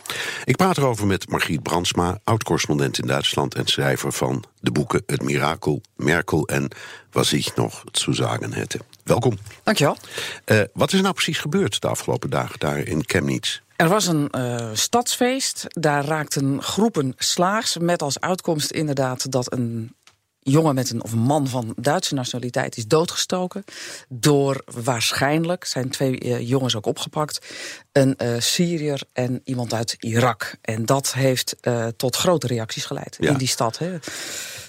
[0.44, 5.22] Ik praat erover met Margriet Brandsma, oud-correspondent in Duitsland en schrijver van de boeken Het
[5.22, 6.70] Mirakel, Merkel en
[7.12, 8.80] Was ich nog zu sagen hätte.
[9.04, 9.38] Welkom.
[9.64, 9.98] Dankjewel.
[10.46, 13.60] Uh, wat is er nou precies gebeurd de afgelopen dagen daar in Chemnitz?
[13.78, 15.66] Er was een uh, stadsfeest.
[15.68, 17.78] Daar raakten groepen slaags.
[17.78, 19.96] Met als uitkomst inderdaad dat een
[20.40, 23.64] jongen met een, of een man van Duitse nationaliteit is doodgestoken.
[24.10, 27.46] Door waarschijnlijk, zijn twee uh, jongens ook opgepakt,
[27.92, 30.56] een uh, Syriër en iemand uit Irak.
[30.62, 31.56] En dat heeft
[31.98, 33.30] tot grote reacties geleid ja.
[33.30, 33.78] in die stad.
[33.78, 33.98] Hè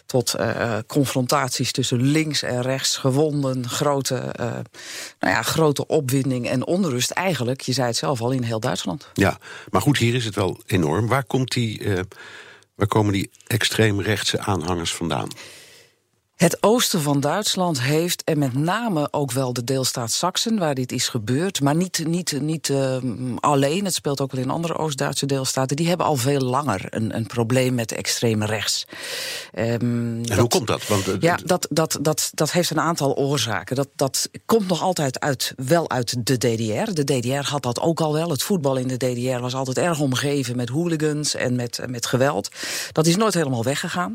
[0.08, 4.46] tot uh, confrontaties tussen links en rechts, gewonden, grote, uh,
[5.20, 7.10] nou ja, grote opwinding en onrust.
[7.10, 9.08] Eigenlijk, je zei het zelf al, in heel Duitsland.
[9.12, 9.38] Ja,
[9.70, 11.06] maar goed, hier is het wel enorm.
[11.06, 11.82] Waar, komt die,
[12.74, 15.28] waar komen die extreemrechtse aanhangers vandaan?
[16.38, 20.92] Het oosten van Duitsland heeft, en met name ook wel de deelstaat Sachsen, waar dit
[20.92, 22.96] is gebeurd, maar niet, niet, niet uh,
[23.40, 27.16] alleen, het speelt ook wel in andere Oost-Duitse deelstaten, die hebben al veel langer een,
[27.16, 28.86] een probleem met extreem rechts.
[29.54, 30.86] Um, en dat, hoe komt dat?
[30.86, 33.76] Want, uh, ja, dat, dat, dat, dat heeft een aantal oorzaken.
[33.76, 36.92] Dat, dat komt nog altijd uit, wel uit de DDR.
[36.92, 38.30] De DDR had dat ook al wel.
[38.30, 42.48] Het voetbal in de DDR was altijd erg omgeven met hooligans en met, met geweld.
[42.92, 44.14] Dat is nooit helemaal weggegaan.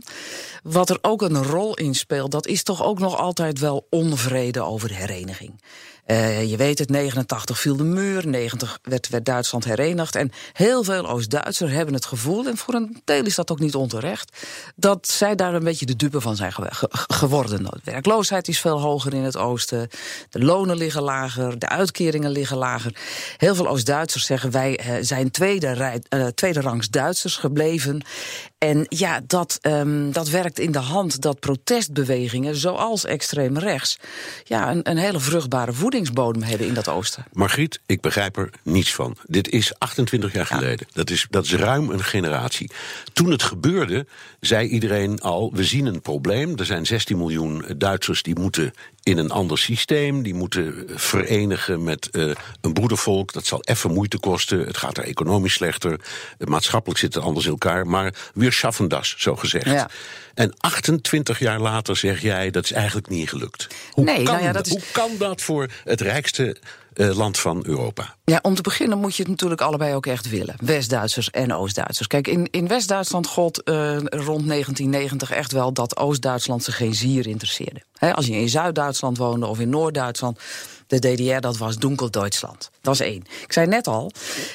[0.63, 4.61] Wat er ook een rol in speelt, dat is toch ook nog altijd wel onvrede
[4.61, 5.61] over de hereniging.
[6.07, 10.15] Uh, je weet het, 89 viel de muur, 90 werd, Duitsland herenigd.
[10.15, 13.75] En heel veel Oost-Duitsers hebben het gevoel, en voor een deel is dat ook niet
[13.75, 14.37] onterecht,
[14.75, 17.63] dat zij daar een beetje de dupe van zijn ge ge geworden.
[17.63, 19.89] De werkloosheid is veel hoger in het oosten,
[20.29, 22.95] de lonen liggen lager, de uitkeringen liggen lager.
[23.37, 28.01] Heel veel Oost-Duitsers zeggen wij uh, zijn tweede, uh, tweede rangs Duitsers gebleven.
[28.57, 33.99] En ja, dat, um, dat werkt in de hand dat protestbewegingen, zoals extreem rechts,
[34.43, 37.25] ja, een, een hele vruchtbare voedingsbodem hebben in dat oosten.
[37.33, 39.17] Margriet, ik begrijp er niets van.
[39.25, 40.85] Dit is 28 jaar geleden.
[40.87, 40.93] Ja.
[40.93, 42.71] Dat, is, dat is ruim een generatie.
[43.13, 44.05] Toen het gebeurde,
[44.39, 46.57] zei iedereen al: we zien een probleem.
[46.57, 48.73] Er zijn 16 miljoen Duitsers die moeten
[49.03, 50.23] in een ander systeem.
[50.23, 52.31] Die moeten verenigen met uh,
[52.61, 53.33] een broedervolk.
[53.33, 54.59] Dat zal even moeite kosten.
[54.59, 55.99] Het gaat er economisch slechter.
[56.37, 57.87] Maatschappelijk zit het anders in elkaar.
[57.87, 59.65] Maar we schaffen das, zo gezegd.
[59.65, 59.89] Ja.
[60.33, 63.67] En 28 jaar later zeg jij dat is eigenlijk niet gelukt.
[63.91, 64.71] Hoe, nee, kan, nou ja, dat, is...
[64.71, 66.57] hoe kan dat voor het rijkste
[66.95, 68.15] uh, land van Europa?
[68.25, 70.55] Ja, om te beginnen moet je het natuurlijk allebei ook echt willen.
[70.57, 72.07] West-Duitsers en Oost-Duitsers.
[72.07, 77.27] Kijk, in, in West-Duitsland gold uh, rond 1990 echt wel dat Oost-Duitsland zich geen zier
[77.27, 77.81] interesseerde.
[78.11, 80.39] Als je in Zuid-Duitsland woonde of in Noord-Duitsland.
[80.87, 82.71] De DDR, dat was Dunkel-Duitsland.
[82.81, 83.23] Dat is één.
[83.43, 84.11] Ik zei net al,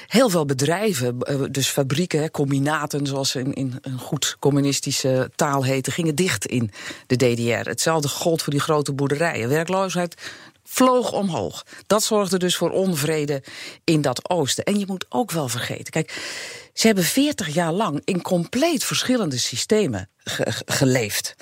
[0.06, 1.18] heel veel bedrijven,
[1.50, 6.70] dus fabrieken, combinaten, zoals ze in, in een goed communistische taal heten, gingen dicht in
[7.06, 7.68] de DDR.
[7.68, 9.48] Hetzelfde gold voor die grote boerderijen.
[9.48, 10.14] Werkloosheid
[10.70, 11.66] vloog omhoog.
[11.86, 13.42] Dat zorgde dus voor onvrede
[13.84, 14.64] in dat oosten.
[14.64, 16.12] En je moet ook wel vergeten, kijk,
[16.72, 21.34] ze hebben 40 jaar lang in compleet verschillende systemen ge geleefd.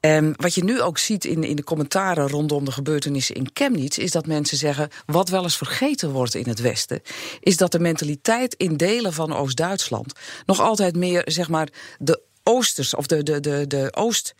[0.00, 3.98] Um, wat je nu ook ziet in, in de commentaren rondom de gebeurtenissen in Chemnitz...
[3.98, 7.02] is dat mensen zeggen, wat wel eens vergeten wordt in het Westen...
[7.40, 10.12] is dat de mentaliteit in delen van Oost-Duitsland...
[10.46, 11.68] nog altijd meer, zeg maar,
[11.98, 14.34] de Oosters of de, de, de, de Oost...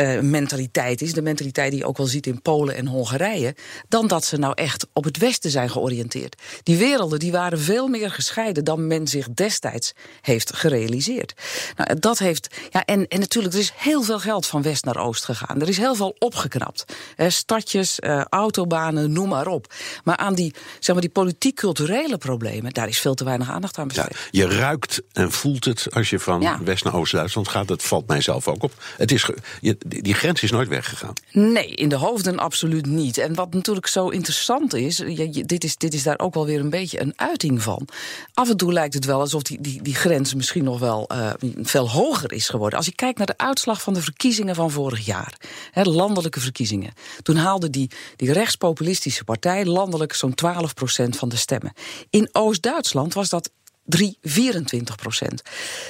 [0.00, 3.54] Uh, mentaliteit is, de mentaliteit die je ook wel ziet in Polen en Hongarije,
[3.88, 6.42] dan dat ze nou echt op het Westen zijn georiënteerd.
[6.62, 11.34] Die werelden die waren veel meer gescheiden dan men zich destijds heeft gerealiseerd.
[11.76, 14.96] Nou, dat heeft, ja, en, en natuurlijk, er is heel veel geld van West naar
[14.96, 15.60] Oost gegaan.
[15.60, 16.84] Er is heel veel opgeknapt.
[17.16, 19.72] He, stadjes, uh, autobanen, noem maar op.
[20.04, 23.88] Maar aan die, zeg maar, die politiek-culturele problemen, daar is veel te weinig aandacht aan
[23.88, 24.16] besteed.
[24.30, 26.62] Ja, je ruikt en voelt het als je van ja.
[26.62, 27.68] West naar Oost-Duitsland gaat.
[27.68, 28.72] Dat valt mij zelf ook op.
[28.96, 29.30] Het is,
[29.60, 31.12] je, die, grens is nooit weggegaan.
[31.32, 33.18] Nee, in de hoofden absoluut niet.
[33.18, 34.96] En wat natuurlijk zo interessant is,
[35.44, 37.88] dit is, dit is daar ook wel weer een beetje een uiting van.
[38.34, 41.30] Af en toe lijkt het wel alsof die, die, die grens misschien nog wel eh,
[41.62, 42.78] veel hoger is geworden.
[42.78, 45.36] Als je kijkt naar de uitslag van de verkiezingen van vorig jaar,
[45.70, 51.36] hè, de landelijke verkiezingen, toen haalde die, die rechtspopulistische partij landelijk zo'n 12% van de
[51.36, 51.72] stemmen.
[52.10, 53.50] In Oost-Duitsland was dat
[53.84, 55.42] 3, 24 procent.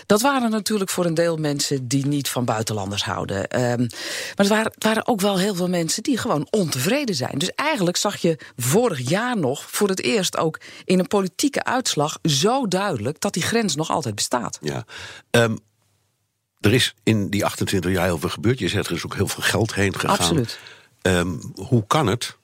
[0.07, 3.49] Dat waren natuurlijk voor een deel mensen die niet van buitenlanders houden.
[3.49, 7.39] Ehm, maar het waren, het waren ook wel heel veel mensen die gewoon ontevreden zijn.
[7.39, 12.19] Dus eigenlijk zag je vorig jaar nog voor het eerst ook in een politieke uitslag
[12.23, 14.59] zo duidelijk dat die grens nog altijd bestaat.
[14.63, 14.85] Ja.
[15.31, 15.57] Ehm,
[16.61, 18.59] er is in die 28 jaar heel veel gebeurd.
[18.59, 20.19] Je zegt er is ook heel veel geld heen gegaan.
[20.19, 20.59] Absoluut.
[21.03, 22.37] Ehm, hoe kan het,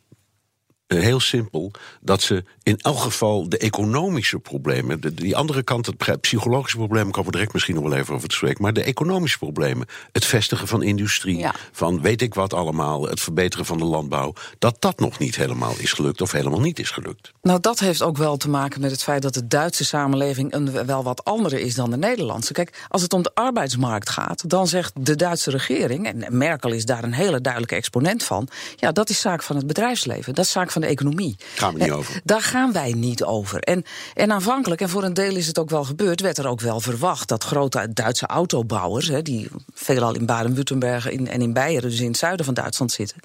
[0.87, 1.71] heel simpel,
[2.01, 7.13] dat ze in elk geval de economische problemen, de, die andere kant, het psychologische problemen,
[7.13, 10.25] komen we direct misschien nog wel even over te spreken, maar de economische problemen, het
[10.25, 11.55] vestigen van industrie, Ja.
[11.73, 15.75] van weet ik wat allemaal, het verbeteren van de landbouw, dat dat nog niet helemaal
[15.79, 17.33] is gelukt of helemaal niet is gelukt.
[17.43, 20.87] Nou, dat heeft ook wel te maken met het feit dat de Duitse samenleving een
[20.87, 22.53] wel wat andere is dan de Nederlandse.
[22.53, 26.85] Kijk, als het om de arbeidsmarkt gaat, dan zegt de Duitse regering, en Merkel is
[26.85, 30.51] daar een hele duidelijke exponent van, ja, dat is zaak van het bedrijfsleven, dat is
[30.51, 31.37] zaak van de economie.
[31.55, 32.21] Gaan we niet Eh, over.
[32.25, 33.61] Daar gaan wij niet over.
[33.61, 36.61] En, en aanvankelijk, en voor een deel is het ook wel gebeurd, werd er ook
[36.61, 42.01] wel verwacht dat grote Duitse autobouwers, hè, die veelal in Baden-Württemberg en in Beieren, dus
[42.01, 43.17] in het zuiden van Duitsland zitten,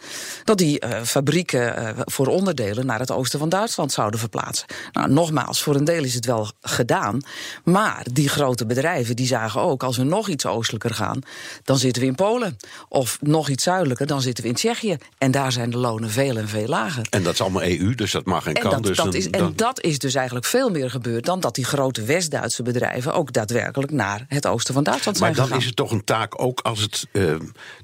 [0.44, 4.68] dat die eh, fabrieken eh, voor onderdelen naar het oosten van Duitsland zouden verplaatsen.
[4.92, 7.22] Nou, nogmaals, voor een deel is het wel gedaan.
[7.64, 11.20] Maar die grote bedrijven die zagen ook, als we nog iets oostelijker gaan,
[11.64, 12.58] dan zitten we in Polen.
[12.90, 14.98] Of nog iets zuidelijker, dan zitten we in Tsjechië.
[15.18, 17.06] En daar zijn de lonen veel en veel lager.
[17.10, 18.72] En dat is allemaal EU, dus dat mag en, En kan.
[18.72, 21.40] dat, dus dat dan- is, en dan- dat is dus eigenlijk veel meer gebeurd dan
[21.40, 25.46] dat die grote West-Duitse bedrijven ook daadwerkelijk naar het oosten van Duitsland zijn Maar dan
[25.48, 25.62] gegaan.
[25.62, 27.36] is het toch een taak, ook als het eh,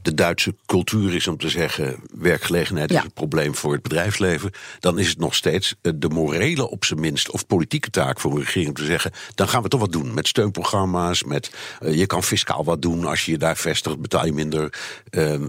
[0.01, 2.97] de Duitse cultuur is om te zeggen: werkgelegenheid Ja.
[2.97, 4.51] is het probleem voor het bedrijfsleven.
[4.79, 8.31] Dan is het nog steeds eh, de morele, op zijn minst, of politieke taak voor
[8.31, 11.23] een regering om te zeggen: dan gaan we toch wat doen met steunprogramma's.
[11.23, 14.73] Met, eh, je kan fiscaal wat doen als je je daar vestigt, betaal je minder
[15.09, 15.41] eh, eh,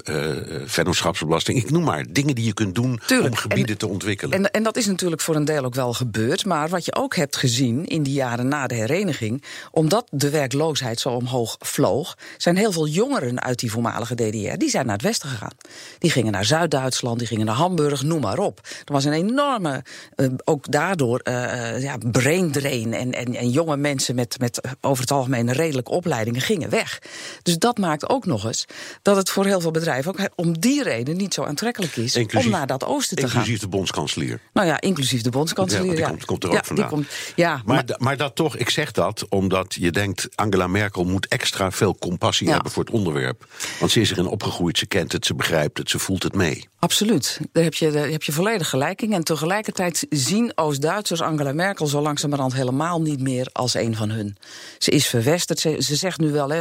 [0.67, 1.59] vennootschapsbelasting.
[1.59, 3.31] Ik noem maar dingen die je kunt doen Tuurlijk.
[3.31, 4.39] om gebieden En- te ontwikkelen.
[4.39, 6.45] En, en dat is natuurlijk voor een deel ook wel gebeurd.
[6.45, 9.43] Maar wat je ook hebt gezien in die jaren na de hereniging.
[9.71, 12.17] omdat de werkloosheid zo omhoog vloog.
[12.37, 14.57] zijn heel veel jongeren uit die voormalige DDR.
[14.57, 15.57] die zijn naar het westen gegaan.
[15.99, 18.61] Die gingen naar Zuid-Duitsland, die gingen naar Hamburg, noem maar op.
[18.85, 19.85] Er was een enorme,
[20.15, 22.95] eh, ook daardoor, eh, ja, brain drain.
[22.95, 27.03] En, en, en jonge mensen met, met over het algemeen redelijke opleidingen gingen weg.
[27.43, 28.65] Dus dat maakt ook nog eens
[29.03, 32.17] dat het voor heel veel bedrijven ook om die reden niet zo aantrekkelijk is.
[32.17, 33.31] om naar dat oosten te gaan.
[33.31, 34.41] inclusief de bondskanselier.
[34.53, 35.85] Nou ja, inclusief de Ja, bondskanselier.
[35.85, 36.89] want die Ja, komt, komt er ook ja, die vandaan.
[36.89, 40.29] komt- ja, maar, maar dat toch, ik zeg dat omdat je denkt...
[40.35, 42.53] Angela Merkel moet extra veel compassie Ja.
[42.55, 43.47] hebben voor het onderwerp.
[43.81, 46.69] Want ze is erin opgegroeid, ze kent het, ze begrijpt het, ze voelt het mee.
[46.79, 47.41] Absoluut.
[47.53, 49.13] Daar heb, je, daar heb je volledig gelijk in.
[49.13, 54.37] En tegelijkertijd zien Oost-Duitsers Angela Merkel zo langzamerhand helemaal niet meer als een van hun.
[54.79, 55.59] Ze is verwesterd.
[55.59, 56.61] Ze, ze zegt nu wel, hè,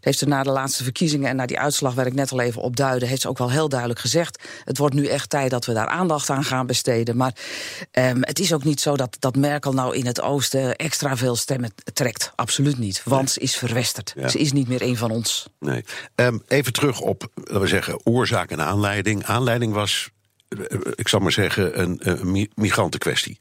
[0.00, 2.62] heeft ze na de laatste verkiezingen en na die uitslag waar ik net al even
[2.62, 5.64] op duidde, heeft ze ook wel heel duidelijk gezegd: het wordt nu echt tijd dat
[5.64, 7.16] we daar aandacht aan gaan besteden.
[7.16, 7.34] Maar
[7.90, 11.36] ehm, het is ook niet zo dat, dat Merkel nou in het oosten extra veel
[11.36, 12.32] stemmen trekt.
[12.34, 13.02] Absoluut niet.
[13.04, 14.12] Want ze is verwesterd.
[14.16, 14.28] Ja.
[14.28, 15.46] Ze is niet meer een van ons.
[15.60, 15.84] Nee.
[16.14, 19.24] Ehm, even terug op, laten we zeggen, oorzaak en aanleiding.
[19.24, 20.10] Aanleiding was,
[20.48, 20.58] eh,
[20.94, 23.38] ik zal maar zeggen, een, een mi- migrantenkwestie.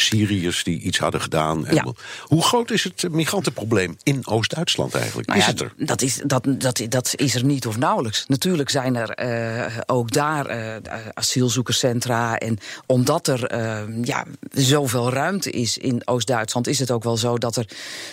[0.00, 1.66] Syriërs die iets hadden gedaan.
[1.66, 1.92] En Ja.
[2.22, 5.28] Hoe groot is het migrantenprobleem in Oost-Duitsland eigenlijk?
[5.28, 5.72] Nou is ja, het er?
[5.76, 8.24] Dat is, dat, dat, dat is er niet of nauwelijks.
[8.26, 10.76] Natuurlijk zijn er eh, ook daar eh,
[11.14, 12.38] asielzoekerscentra.
[12.38, 17.38] En omdat er eh, ja, zoveel ruimte is in Oost-Duitsland, is het ook wel zo
[17.38, 17.68] dat er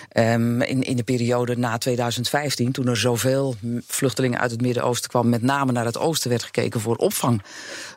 [0.09, 3.55] ehm, in, in de periode na 2015, toen er zoveel
[3.88, 6.95] vluchtelingen uit het Midden-Oosten kwamen, met name naar het oosten werd gekeken voor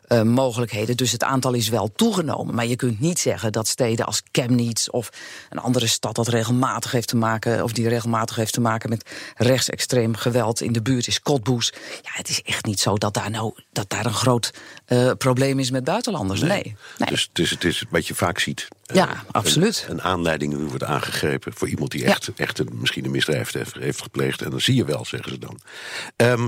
[0.09, 0.97] opvangmogelijkheden.
[0.97, 2.55] dus het aantal is wel toegenomen.
[2.55, 5.09] Maar je kunt niet zeggen dat steden als Chemnitz of
[5.49, 9.09] een andere stad dat regelmatig heeft te maken, of die regelmatig heeft te maken met
[9.35, 11.73] rechtsextreem geweld in de buurt is Cottbus.
[12.01, 14.53] Ja, het is echt niet zo dat daar nou dat daar een groot
[14.85, 16.41] eh, probleem is met buitenlanders.
[16.41, 16.75] Nee.
[16.97, 17.09] nee.
[17.09, 18.67] Dus het is, het is wat je vaak ziet.
[18.93, 19.85] Ja, Eh, absoluut.
[19.87, 22.07] Een, een aanleiding die wordt aangegrepen voor iemand die Ja.
[22.07, 24.41] echt, echt een, misschien een misdrijf heeft, heeft gepleegd.
[24.41, 25.59] En dan zie je wel, zeggen ze dan.
[26.15, 26.47] Ehm,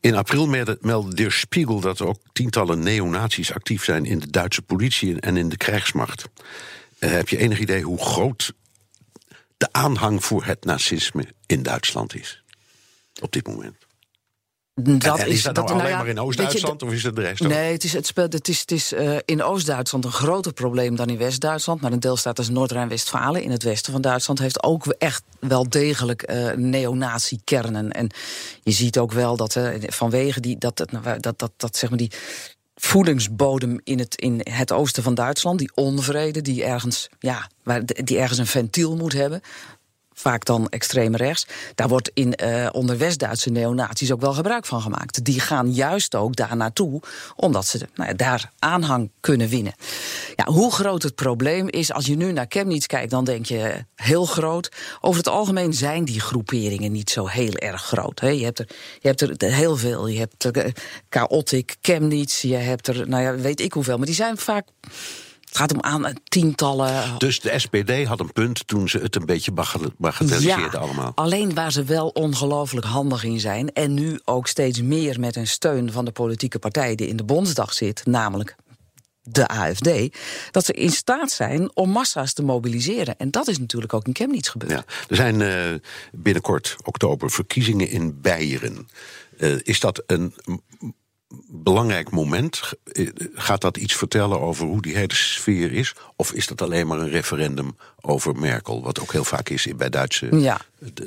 [0.00, 4.62] in april meldde, Der Spiegel dat er ook tientallen neonazies actief zijn in de Duitse
[4.62, 6.24] politie en in de krijgsmacht.
[6.98, 8.52] Eh, heb je enig idee hoe groot
[9.56, 12.42] de aanhang voor het nazisme in Duitsland is?
[13.20, 13.76] Op dit moment.
[14.74, 17.42] Dat en, is, dat, nou alleen ja, maar in Oost-Duitsland of is het de rest
[17.42, 17.48] ook?
[17.48, 20.96] Nee, het is, het speelt, het is, het is uh, in Oost-Duitsland een groter probleem
[20.96, 21.80] dan in West-Duitsland.
[21.80, 26.30] Maar een deelstaat als Noord-Rijn-Westfalen in het westen van Duitsland heeft ook echt wel degelijk
[26.30, 27.90] uh, neonazi-kernen.
[27.90, 28.10] En
[28.62, 30.90] je ziet ook wel dat uh, vanwege die, dat, dat,
[31.22, 32.12] dat, dat, dat, zeg maar die
[32.74, 38.18] voedingsbodem in het, in het oosten van Duitsland, die onvrede die ergens, ja, waar, die
[38.18, 39.42] ergens een ventiel moet hebben
[40.20, 41.46] vaak dan extreem rechts.
[41.74, 45.24] Daar wordt in, uh, onder West-Duitse neonazies ook wel gebruik van gemaakt.
[45.24, 47.02] Die gaan juist ook daar naartoe,
[47.36, 49.74] omdat ze nou ja, daar aanhang kunnen winnen.
[50.36, 53.84] Ja, hoe groot het probleem is, als je nu naar Chemnitz kijkt, dan denk je
[53.94, 54.72] heel groot.
[55.00, 58.20] Over het algemeen zijn die groeperingen niet zo heel erg groot.
[58.20, 58.66] Je, hebt er,
[59.00, 60.06] je hebt er heel veel.
[60.06, 60.64] Je hebt uh,
[61.08, 63.96] Chaotic, Chemnitz, je hebt er, nou ja, weet ik hoeveel.
[63.96, 64.66] Maar die zijn vaak
[65.50, 67.18] het gaat om aan tientallen.
[67.18, 69.52] Dus de SPD had een punt toen ze het een beetje
[69.96, 71.12] bagatelliseerden ja, allemaal.
[71.14, 73.72] Alleen waar ze wel ongelooflijk handig in zijn.
[73.72, 77.24] En nu ook steeds meer met een steun van de politieke partij die in de
[77.24, 78.56] Bondsdag zit, namelijk
[79.22, 80.16] de AFD,
[80.50, 83.16] dat ze in staat zijn om massa's te mobiliseren.
[83.18, 84.72] En dat is natuurlijk ook in Chemnitz gebeurd.
[84.72, 85.80] Ja, er zijn uh,
[86.12, 88.88] binnenkort oktober verkiezingen in Beieren.
[89.38, 90.34] Uh, is dat een
[91.48, 92.60] belangrijk moment.
[93.34, 95.94] Gaat dat iets vertellen over hoe die hele sfeer is?
[96.16, 98.82] Of is dat alleen maar een referendum over Merkel?
[98.82, 100.60] Wat ook heel vaak is bij Duitse ja.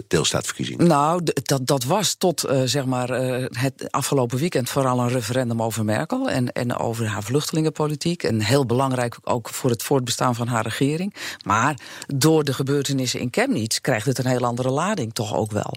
[0.08, 0.88] deelstaatverkiezingen.
[0.88, 5.62] Nou, dat, dat was tot uh, zeg maar, uh, het afgelopen weekend vooral een referendum
[5.62, 6.30] over Merkel.
[6.30, 8.24] En, en over haar vluchtelingenpolitiek.
[8.24, 11.14] En heel belangrijk ook voor het voortbestaan van haar regering.
[11.46, 15.74] Maar door de gebeurtenissen in Chemnitz krijgt het een heel andere lading toch ook wel.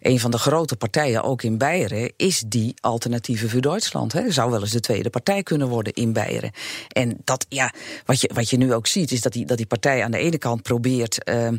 [0.00, 3.88] Een van de grote partijen, ook in Beieren, is die alternatieve voor Duitsland.
[3.92, 4.30] Hè.
[4.30, 6.52] Zou wel eens de tweede partij kunnen worden in Beieren.
[6.88, 7.72] En dat, ja,
[8.04, 10.18] wat je, wat je nu ook ziet, is dat die, dat die partij aan de
[10.18, 11.28] ene kant probeert.
[11.28, 11.58] Uh, nou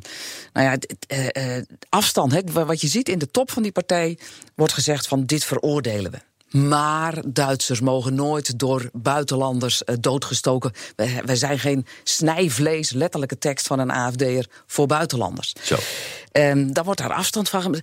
[0.54, 0.78] ja,
[1.08, 2.32] uh, uh, afstand.
[2.32, 4.18] Hè, wat je ziet in de top van die partij
[4.56, 6.31] wordt gezegd van dit veroordelen we.
[6.52, 10.72] Maar Duitsers mogen nooit door buitenlanders uh, doodgestoken.
[10.96, 15.54] Wij, wij, zijn geen snijvlees, letterlijke tekst van een AFD'er voor buitenlanders.
[15.62, 15.78] Zo.
[16.34, 17.82] Um, daar wordt daar afstand van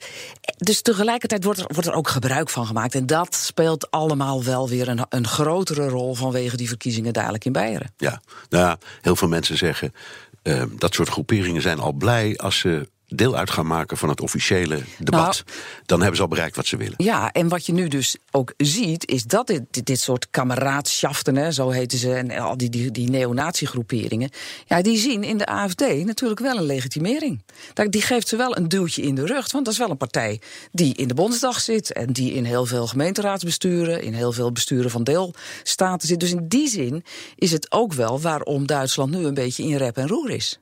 [0.56, 2.94] Dus tegelijkertijd wordt er, wordt er ook gebruik van gemaakt.
[2.94, 7.52] En dat speelt allemaal wel weer een, een grotere rol vanwege die verkiezingen dadelijk in
[7.52, 7.92] Beieren.
[7.96, 9.94] Ja, nou ja, heel veel mensen zeggen.
[10.42, 14.20] Uh, dat soort groeperingen zijn al blij als ze deel uit gaan maken van het
[14.20, 16.94] officiële debat, nou, dan hebben ze al bereikt wat ze willen.
[16.96, 21.52] Ja, en wat je nu dus ook ziet, is dat dit, dit, soort kameraadschaften, hè,
[21.52, 24.30] zo heten ze, en al die, die, die neonatiegroeperingen,
[24.66, 27.42] ja, die zien in de AFD natuurlijk wel een legitimering.
[27.88, 30.40] Die geeft ze wel een duwtje in de rug, want dat is wel een partij
[30.72, 34.90] die in de Bondsdag zit en die in heel veel gemeenteraadsbesturen, in heel veel besturen
[34.90, 36.20] van deelstaten zit.
[36.20, 37.04] Dus in die zin
[37.36, 40.58] is het ook wel waarom Duitsland nu een beetje in rep en roer is.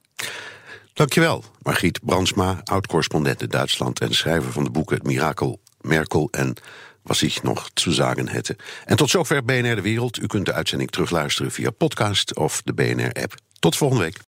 [0.96, 6.54] Dankjewel, Margriet Brandsma, oud-correspondent in Duitsland en schrijver van de boeken Het Mirakel Merkel en
[7.02, 8.56] was ik nog te zeggen hätte.
[8.84, 10.18] En tot zover BNR De Wereld.
[10.18, 13.34] U kunt de uitzending terugluisteren via podcast of de BNR-app.
[13.58, 14.20] Tot volgende week.